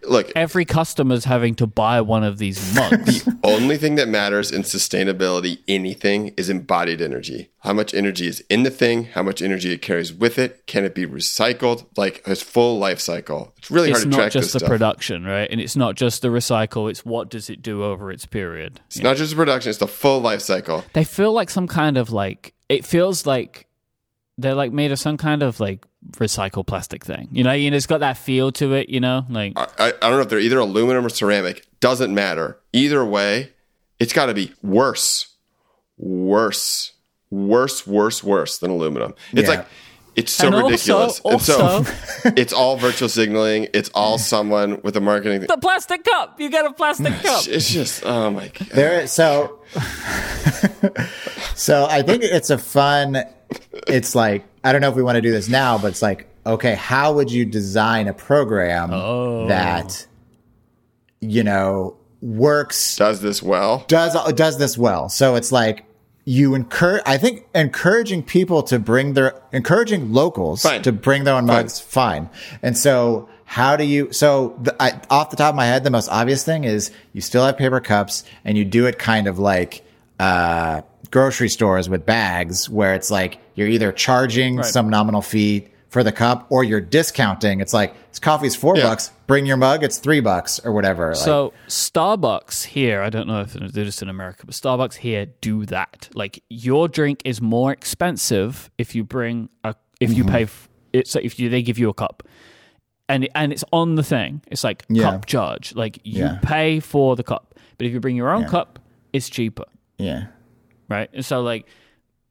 [0.08, 3.24] Look, Every customer's having to buy one of these mugs.
[3.40, 7.50] The only thing that matters in sustainability, anything, is embodied energy.
[7.60, 9.04] How much energy is in the thing?
[9.04, 10.66] How much energy it carries with it?
[10.66, 11.86] Can it be recycled?
[11.96, 13.54] Like its full life cycle.
[13.58, 14.68] It's really it's hard to track it's not just the stuff.
[14.68, 15.48] production, right?
[15.50, 16.90] And it's not just the recycle.
[16.90, 18.80] It's what does it do over its period.
[18.86, 20.84] it's not just the production; it's the full life cycle.
[20.92, 23.66] they feel like some kind of like it feels like
[24.40, 27.28] they're like made of some kind of like recycled plastic thing.
[27.32, 28.88] You know, you know, it's got that feel to it.
[28.88, 31.66] You know, like I, I I don't know if they're either aluminum or ceramic.
[31.80, 32.58] Doesn't matter.
[32.72, 33.50] Either way,
[33.98, 35.28] it's got to be worse,
[35.98, 36.92] worse,
[37.30, 39.14] worse, worse, worse than aluminum.
[39.32, 39.56] It's Yeah.
[39.56, 39.66] like
[40.16, 41.20] it's so And also- ridiculous.
[41.24, 41.92] and so also-
[42.36, 43.68] it's all virtual signaling.
[43.72, 45.40] It's all someone with a marketing.
[45.42, 46.40] the plastic cup.
[46.40, 47.46] You get a plastic cup.
[47.46, 48.68] It's just oh my god.
[48.72, 49.60] There, so,
[51.54, 53.22] so I think it's a fun.
[53.86, 56.28] It's like I don't know if we want to do this now, but it's like,
[56.44, 59.48] okay, how would you design a program oh.
[59.48, 60.06] that,
[61.20, 63.84] you know, works Does this well?
[63.88, 65.08] does does this well?
[65.08, 65.84] So it's like,
[66.26, 70.82] you encourage, I think encouraging people to bring their, encouraging locals Fine.
[70.82, 72.28] to bring their own mugs, fine.
[72.62, 75.90] And so how do you, so the, I, off the top of my head, the
[75.90, 79.38] most obvious thing is you still have paper cups and you do it kind of
[79.38, 79.82] like,
[80.20, 86.04] uh, grocery stores with bags where it's like you're either charging some nominal fee for
[86.04, 87.60] the cup or you're discounting.
[87.60, 88.84] It's like this coffee's four Yeah.
[88.84, 89.10] bucks.
[89.26, 89.82] Bring your mug.
[89.82, 91.08] It's three bucks or whatever.
[91.08, 94.96] Like, So Starbucks here, I don't know if they do this in America, but Starbucks
[94.96, 96.08] here do that.
[96.14, 100.16] Like your drink is more expensive if you bring a if Mm-hmm.
[100.18, 102.22] you pay f- it's if you they give you a cup.
[103.08, 104.42] And and it's on the thing.
[104.46, 105.10] It's like Yeah.
[105.10, 105.74] cup charge.
[105.74, 106.38] Like you Yeah.
[106.42, 107.54] pay for the cup.
[107.78, 108.78] But if you bring your own cup,
[109.12, 109.64] it's cheaper,
[110.00, 110.26] yeah.
[110.88, 111.10] right?
[111.12, 111.66] And so like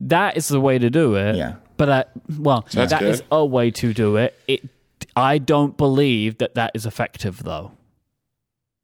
[0.01, 1.35] that is the way to do it.
[1.35, 1.55] Yeah.
[1.77, 2.05] But I,
[2.37, 3.27] well, That's that is good.
[3.31, 4.37] a way to do it.
[4.47, 4.67] It
[5.15, 7.71] I don't believe that that is effective though.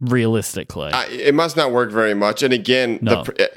[0.02, 0.92] Realistically.
[0.92, 2.44] I, it must not work very much.
[2.44, 3.24] And again, No.
[3.24, 3.48] the, eh,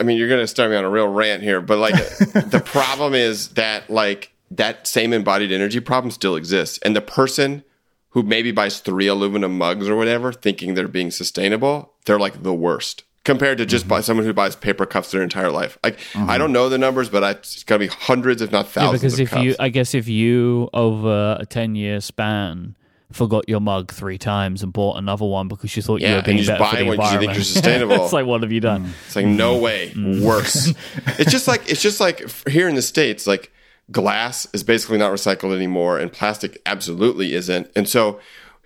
[0.00, 2.62] I mean, you're going to start me on a real rant here, but like the
[2.64, 7.62] problem is that like that same embodied energy problem still exists, and the person
[8.10, 12.52] who maybe buys three aluminum mugs or whatever, thinking they're being sustainable, they're like the
[12.54, 13.70] worst compared to Mm-hmm.
[13.70, 15.78] just by someone who buys paper cups their entire life.
[15.84, 16.38] Like I mm-hmm.
[16.38, 19.00] don't know the numbers, but I, it's got to be hundreds, if not Yeah, thousands.
[19.02, 19.44] because of if cups.
[19.44, 22.74] you, I guess, if you over a ten year span
[23.12, 26.18] forgot your mug three times and bought another one because you thought you Yeah, were
[26.18, 27.36] and being you just better for buy the one 'cause you think environment.
[27.36, 27.94] you're sustainable.
[28.04, 28.86] it's like, what have you done?
[28.86, 28.90] Mm.
[29.06, 29.60] It's like no mm.
[29.60, 30.22] way mm.
[30.22, 30.72] worse.
[31.18, 33.52] it's just like it's just like here in the states, like
[33.90, 37.70] glass is basically not recycled anymore, and plastic absolutely isn't.
[37.76, 38.18] And so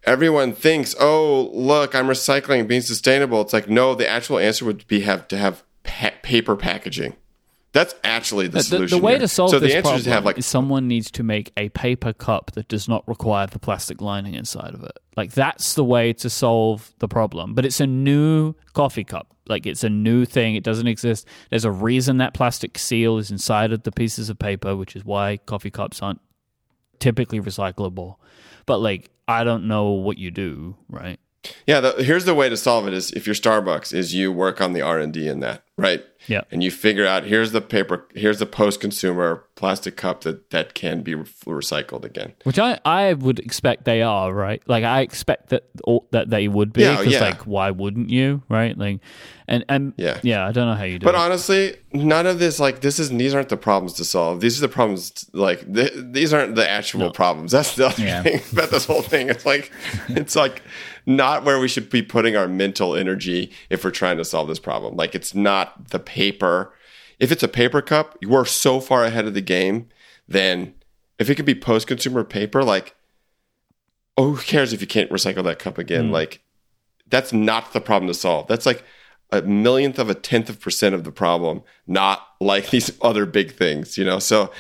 [0.07, 4.87] everyone thinks, "Oh, look, I'm recycling, being sustainable." It's like no, the actual answer would
[4.87, 7.15] be have to have pa- paper packaging.
[7.73, 9.19] That's actually the, The, the way here.
[9.21, 11.69] to solve so this problem is to have like is someone needs to make a
[11.71, 14.99] paper cup that does not require the plastic lining inside of it.
[15.15, 17.55] Like that's the way to solve the problem.
[17.55, 19.37] But it's a new coffee cup.
[19.47, 20.55] Like it's a new thing.
[20.55, 21.27] It doesn't exist.
[21.51, 25.05] There's a reason that plastic seal is inside of the pieces of paper, which is
[25.05, 26.21] why coffee cups aren't
[26.99, 28.17] typically recyclable.
[28.65, 31.19] But like I don't know what you do, right?
[31.67, 34.61] Yeah, the, here's the way to solve it: is if you're Starbucks, is you work
[34.61, 36.05] on the R and D in that, right?
[36.29, 36.41] Yeah.
[36.51, 41.03] and you figure out here's the paper, here's the post-consumer plastic cup that that can
[41.03, 42.35] be re- recycled again.
[42.43, 44.61] Which I, I would expect they are, right?
[44.67, 47.21] Like I expect that all, that they would be Yeah, because yeah.
[47.21, 48.77] like why wouldn't you, right?
[48.77, 48.99] Like
[49.47, 50.19] and and Yeah.
[50.25, 51.19] yeah, I don't know how you do But it.
[51.21, 54.41] honestly, none of this like this is these aren't the problems to solve.
[54.41, 57.53] These are the problems like th- these aren't the actual problems.
[57.53, 58.23] That's the other Yeah.
[58.25, 59.29] thing about this whole thing.
[59.29, 59.71] It's like
[60.09, 60.63] it's like
[61.07, 64.59] not where we should be putting our mental energy if we're trying to solve this
[64.59, 64.97] problem.
[64.97, 66.73] Like it's not the paper.
[67.19, 69.89] If it's a paper cup, we're so far ahead of the game.
[70.29, 70.75] Then
[71.19, 72.97] if it could be post-consumer paper, like
[74.17, 76.09] oh, who cares if you can't recycle that cup again?
[76.09, 76.13] Mm.
[76.13, 76.43] Like
[77.09, 78.47] that's not the problem to solve.
[78.49, 78.83] That's like
[79.31, 83.53] a millionth of a tenth of percent of the problem, not like these other big
[83.53, 84.19] things, you know?
[84.19, 84.53] So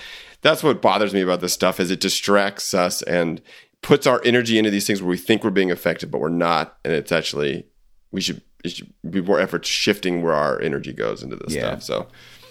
[0.42, 3.40] that's what bothers me about this stuff is it distracts us and
[3.87, 6.76] puts our energy into these things where we think we're being effective, but we're not.
[6.84, 7.66] And it's actually,
[8.11, 11.78] we should, it should be more effort shifting where our energy goes into this Yeah.
[11.78, 11.82] stuff.
[11.84, 12.07] So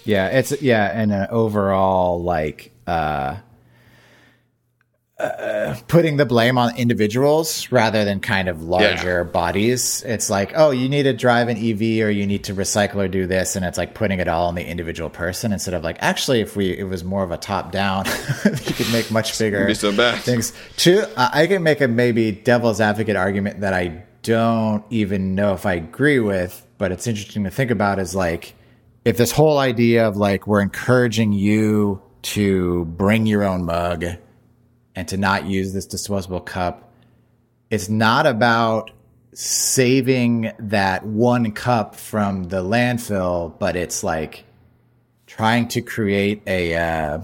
[0.05, 3.35] Yeah, it's yeah, and an overall like uh,
[5.17, 10.03] uh putting the blame on individuals rather than kind of larger bodies.
[10.03, 13.07] It's like, oh, you need to drive an EV or you need to recycle or
[13.07, 15.97] do this, and it's like putting it all on the individual person instead of like
[16.01, 18.05] actually, if we it was more of a top down,
[18.45, 20.53] you could make much bigger so things.
[20.77, 25.65] Two, I can make a maybe devil's advocate argument that I don't even know if
[25.65, 27.99] I agree with, but it's interesting to think about.
[27.99, 28.53] Is like
[29.05, 34.03] if this whole idea of like we're encouraging you to bring your own mug
[34.95, 36.89] and to not use this disposable cup,
[37.69, 38.91] it's not about
[39.33, 44.45] saving that one cup from the landfill, but it's like
[45.27, 47.19] trying to create a uh,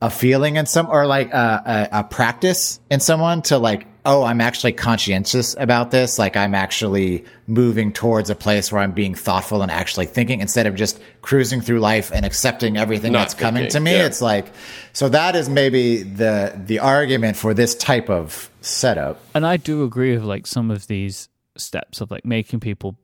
[0.00, 4.22] a feeling in some or like a, a, a practice in someone to like oh
[4.22, 6.18] i'm actually conscientious about this.
[6.18, 10.66] Like i'm actually moving towards a place where i'm being thoughtful and actually thinking instead
[10.66, 13.92] of just cruising through life and accepting everything Not that's coming thinking, to me.
[13.96, 14.06] yeah.
[14.06, 14.46] it's like
[14.92, 19.20] so that is maybe the the argument for this type of setup.
[19.34, 22.96] And I do agree with like some of these steps of like making people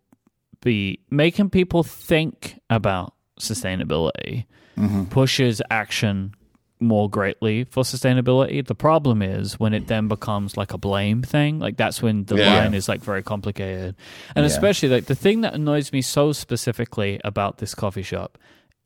[0.62, 4.44] be making people think about sustainability
[4.76, 5.05] mm-hmm.
[5.05, 6.34] pushes action
[6.81, 8.66] more greatly for sustainability.
[8.66, 11.59] The problem is when it then becomes like a blame thing.
[11.59, 12.57] Like that's when the Yeah.
[12.59, 13.95] line is like very complicated.
[14.35, 14.47] And Yeah.
[14.51, 18.39] especially like the thing that annoys me so specifically about this coffee shop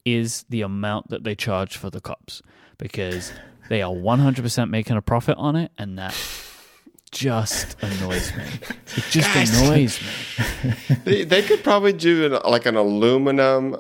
[0.05, 2.43] is the amount that they charge for the cups
[2.79, 3.33] because
[3.69, 6.15] they are 100% making a profit on it and that
[7.11, 8.43] just annoys me.
[8.97, 10.73] It just annoys me.
[11.05, 13.77] they, they could probably do an, like an aluminum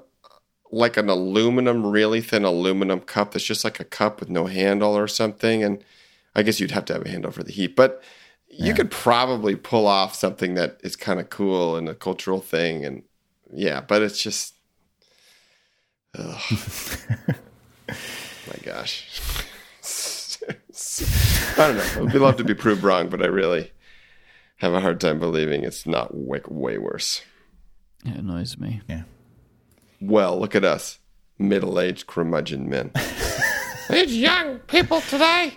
[0.74, 4.96] like an aluminum, really thin aluminum cup that's just like a cup with no handle
[4.96, 5.62] or something.
[5.62, 5.84] And
[6.34, 8.02] I guess you'd have to have a handle for the heat, but
[8.48, 12.84] you could probably pull off something that is kind of cool and a cultural thing.
[12.84, 13.04] And
[13.52, 14.54] yeah, but it's just,
[16.18, 16.40] ugh.
[17.88, 19.20] my gosh.
[21.56, 22.08] I don't know.
[22.08, 23.70] I'd love to be proved wrong, but I really
[24.56, 27.22] have a hard time believing it's not way, way worse.
[28.04, 28.82] It annoys me.
[28.88, 29.04] Yeah.
[30.00, 30.98] Well, look at us,
[31.38, 32.92] middle aged curmudgeon men.
[33.90, 35.54] These young people today.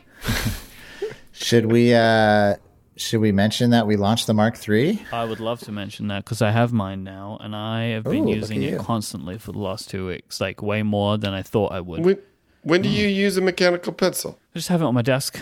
[1.34, 2.56] Should we uh
[2.98, 5.02] should we mention that we launched the Mark III?
[5.12, 8.28] I would love to mention that because I have mine now, and I have been
[8.28, 8.80] Ooh, using it you.
[8.80, 12.04] constantly for the last two weeks, like way more than I thought I would.
[12.04, 12.18] When,
[12.64, 14.40] when do you use a mechanical pencil?
[14.56, 15.40] I just have it on my desk.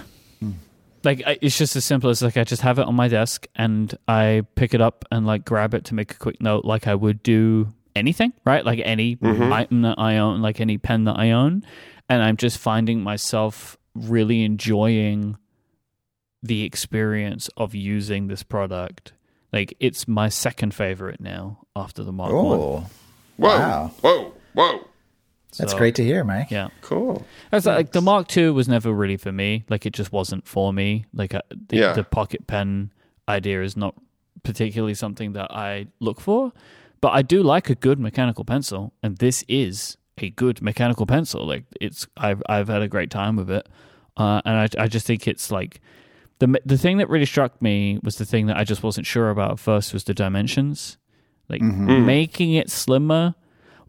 [1.03, 3.45] Like I, it's just as simple as like I just have it on my desk
[3.55, 6.87] and I pick it up and like grab it to make a quick note, like
[6.87, 8.65] I would do anything, right?
[8.65, 11.63] Like any item that I own, like any pen that I own,
[12.09, 15.37] and I'm just finding myself really enjoying
[16.43, 19.13] the experience of using this product.
[19.51, 22.45] Like it's my second favorite now after the Mark One.
[22.59, 22.85] Oh,
[23.37, 23.91] Whoa, Wow.
[24.01, 24.79] whoa, whoa.
[25.57, 26.51] that's So, great to hear, Myke.
[26.51, 26.67] Yeah.
[26.81, 27.25] Cool.
[27.51, 29.63] That's like the Mark II was never really for me.
[29.69, 31.05] Like it just wasn't for me.
[31.13, 31.93] Like uh, the, Yeah.
[31.93, 32.91] the pocket pen
[33.27, 33.95] idea is not
[34.43, 36.53] particularly something that I look for.
[37.05, 41.45] But I do like a good mechanical pencil, and this is a good mechanical pencil.
[41.45, 43.69] Like it's, I've I've had a great time with it,
[44.17, 45.81] uh, and I I just think it's like
[46.39, 49.29] the the thing that really struck me was the thing that I just wasn't sure
[49.29, 50.97] about at first was the dimensions,
[51.47, 53.35] like making it slimmer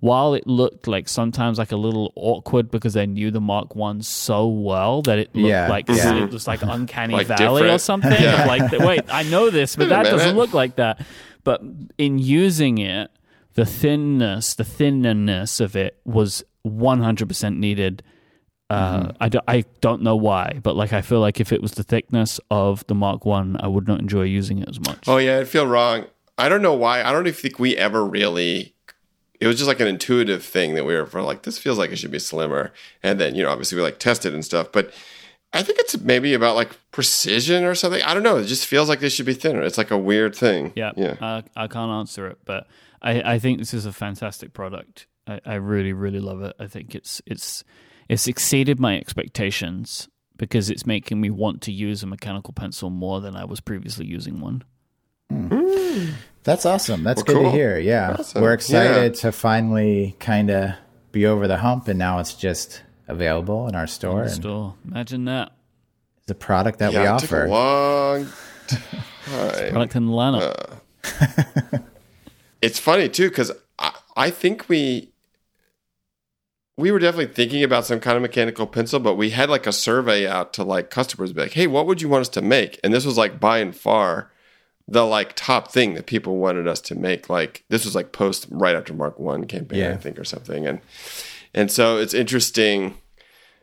[0.00, 4.02] while it looked like sometimes like a little awkward because I knew the Mark One
[4.02, 6.22] so well that it looked Yeah, like yeah.
[6.22, 8.12] it was like uncanny Like valley or something.
[8.12, 11.00] of like wait, I know this, but Wait that doesn't look like that.
[11.46, 11.62] But
[11.96, 13.08] in using it,
[13.54, 18.02] the thinness, the thinness of it was one hundred percent needed.
[18.68, 21.70] Uh, I, don't, I don't know why, but like I feel like if it was
[21.70, 25.04] the thickness of the Mark One, I would not enjoy using it as much.
[25.06, 26.06] Oh yeah, I feel wrong.
[26.36, 27.04] I don't know why.
[27.04, 28.74] I don't even think we ever really.
[29.38, 31.92] It was just like an intuitive thing that we were for like this feels like
[31.92, 32.72] it should be slimmer,
[33.04, 34.92] and then you know obviously we like tested and stuff, but
[35.56, 38.02] I think it's maybe about like precision or something.
[38.02, 38.36] I don't know.
[38.36, 39.62] It just feels like they should be thinner.
[39.62, 40.72] It's like a weird thing.
[40.76, 41.16] Yeah, yeah.
[41.20, 42.66] I, I can't answer it, but
[43.02, 45.06] I, I think this is a fantastic product.
[45.26, 46.54] I, I really, really love it.
[46.60, 47.64] I think it's it's
[48.08, 53.20] it's exceeded my expectations because it's making me want to use a mechanical pencil more
[53.20, 54.62] than I was previously using one.
[55.30, 55.48] Hmm.
[55.50, 56.10] Hmm.
[56.44, 57.02] That's awesome.
[57.02, 57.78] That's Well, good to hear.
[57.78, 58.16] Yeah.
[58.18, 58.42] Awesome.
[58.42, 60.72] We're excited to finally kind of
[61.10, 65.24] be over the hump and now it's just available in our store and Store, imagine
[65.26, 65.52] that.
[66.22, 67.48] It's a product that we yeah, it took a offer.
[67.48, 68.28] long
[68.66, 69.70] time.
[69.70, 70.80] product in the lineup.
[72.62, 75.12] it's funny too because I, I think we
[76.76, 79.72] we were definitely thinking about some kind of mechanical pencil but we had like a
[79.72, 82.80] survey out to like customers be like hey what would you want us to make?
[82.82, 84.32] And this was like by and far
[84.88, 87.28] the like top thing that people wanted us to make.
[87.28, 90.66] Like this was like post right after mark one campaign i think or something.
[90.66, 90.80] And
[91.56, 92.96] and so it's interesting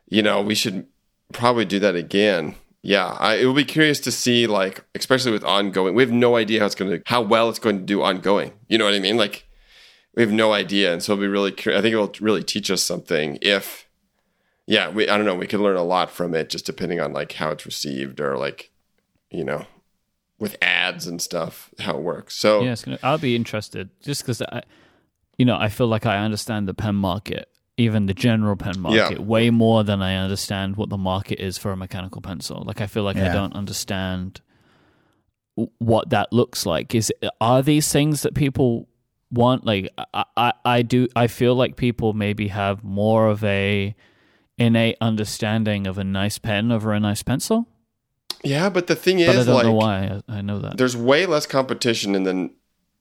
[0.08, 0.86] you know we should
[1.32, 2.56] probably do that again.
[2.82, 6.36] Yeah I, it will be curious to see like especially with ongoing we have no
[6.36, 8.52] idea how it's going to how well it's going to do ongoing.
[8.68, 9.16] You know what i mean?
[9.18, 9.48] Like
[10.16, 10.92] we have no idea.
[10.92, 13.88] And so it'll be really i think it will really teach us something if
[14.68, 17.12] yeah we i don't know we could learn a lot from it just depending on
[17.14, 18.72] like how it's received or like
[19.30, 19.66] you know
[20.44, 22.36] with ads and stuff how it works.
[22.36, 24.64] So Yeah, gonna, I'll be interested just because I,
[25.38, 29.20] you know, I feel like I understand the pen market, even the general pen market,
[29.20, 32.64] way more than I understand what the market is for a mechanical pencil.
[32.66, 34.42] Like I feel like I don't understand
[35.80, 36.94] what that looks like.
[36.96, 37.12] Is
[37.42, 38.88] are these things that people
[39.32, 39.66] want?
[39.66, 41.08] Like I, I, I do.
[41.16, 43.96] I feel like people maybe have more of a
[44.58, 47.68] innate understanding of a nice pen over a nice pencil,
[48.44, 50.22] yeah but the thing but I is don't like know why.
[50.28, 50.78] I, I know that.
[50.78, 52.52] there's way less competition in the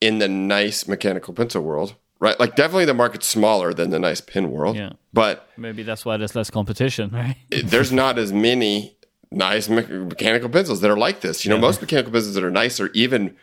[0.01, 2.39] in the nice mechanical pencil world, right?
[2.39, 4.93] Like definitely the market's smaller than the nice pen world, Yeah.
[5.11, 7.35] but Maybe that's why there's less competition, right?
[7.63, 8.95] there's not as many
[9.29, 11.43] nice me- mechanical pencils that are like this.
[11.43, 13.35] You know, most mechanical pencils that are nice are even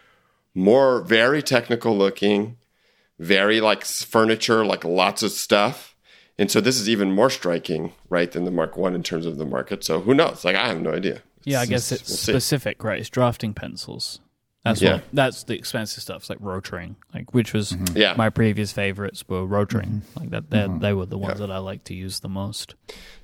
[0.54, 2.56] more very technical looking,
[3.18, 5.94] very like furniture, like lots of stuff.
[6.38, 9.36] And so this is even more striking, right, than the Mark One in terms of
[9.36, 9.84] the market.
[9.84, 10.42] So who knows?
[10.44, 11.20] Like I have no idea.
[11.44, 12.32] Yeah, I guess just- it's we'll see.
[12.32, 12.98] specific, right?
[12.98, 14.20] It's drafting pencils.
[14.64, 14.94] That's Yeah.
[14.94, 16.18] what that's the expensive stuff.
[16.22, 18.14] It's like Rotring, like which was Yeah.
[18.16, 20.02] my previous favorites were Rotring.
[20.02, 20.20] Mm-hmm.
[20.20, 22.74] Like that, they they were the ones that I like to use the most.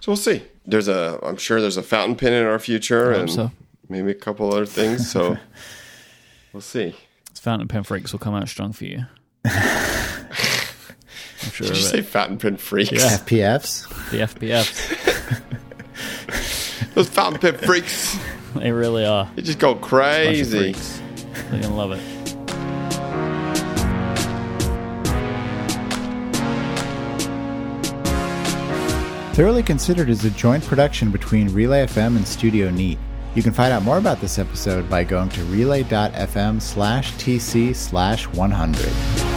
[0.01, 0.43] So we'll see.
[0.65, 3.53] There's a, I'm sure there's a fountain pen in our future, and so.
[3.89, 5.11] maybe a couple other things.
[5.11, 5.37] So
[6.55, 6.95] we'll see.
[7.35, 9.05] Fountain pen freaks will come out strong for you.
[9.45, 9.53] I'm
[11.53, 11.67] sure.
[11.69, 11.87] Did you it.
[11.91, 12.91] say fountain pen freaks?
[12.93, 13.19] Yeah.
[13.19, 14.11] FPFs.
[14.11, 15.35] the FBFs.
[16.95, 18.19] Those fountain pen freaks.
[18.55, 19.31] they really are.
[19.37, 20.75] They just go crazy.
[21.51, 22.01] They're gonna love it.
[29.37, 32.99] Thoroughly Considered is a joint production between Relay FM and Studio Neat.
[33.35, 38.27] You can find out more about this episode by going to relay.fm slash tc slash
[38.29, 39.36] 100.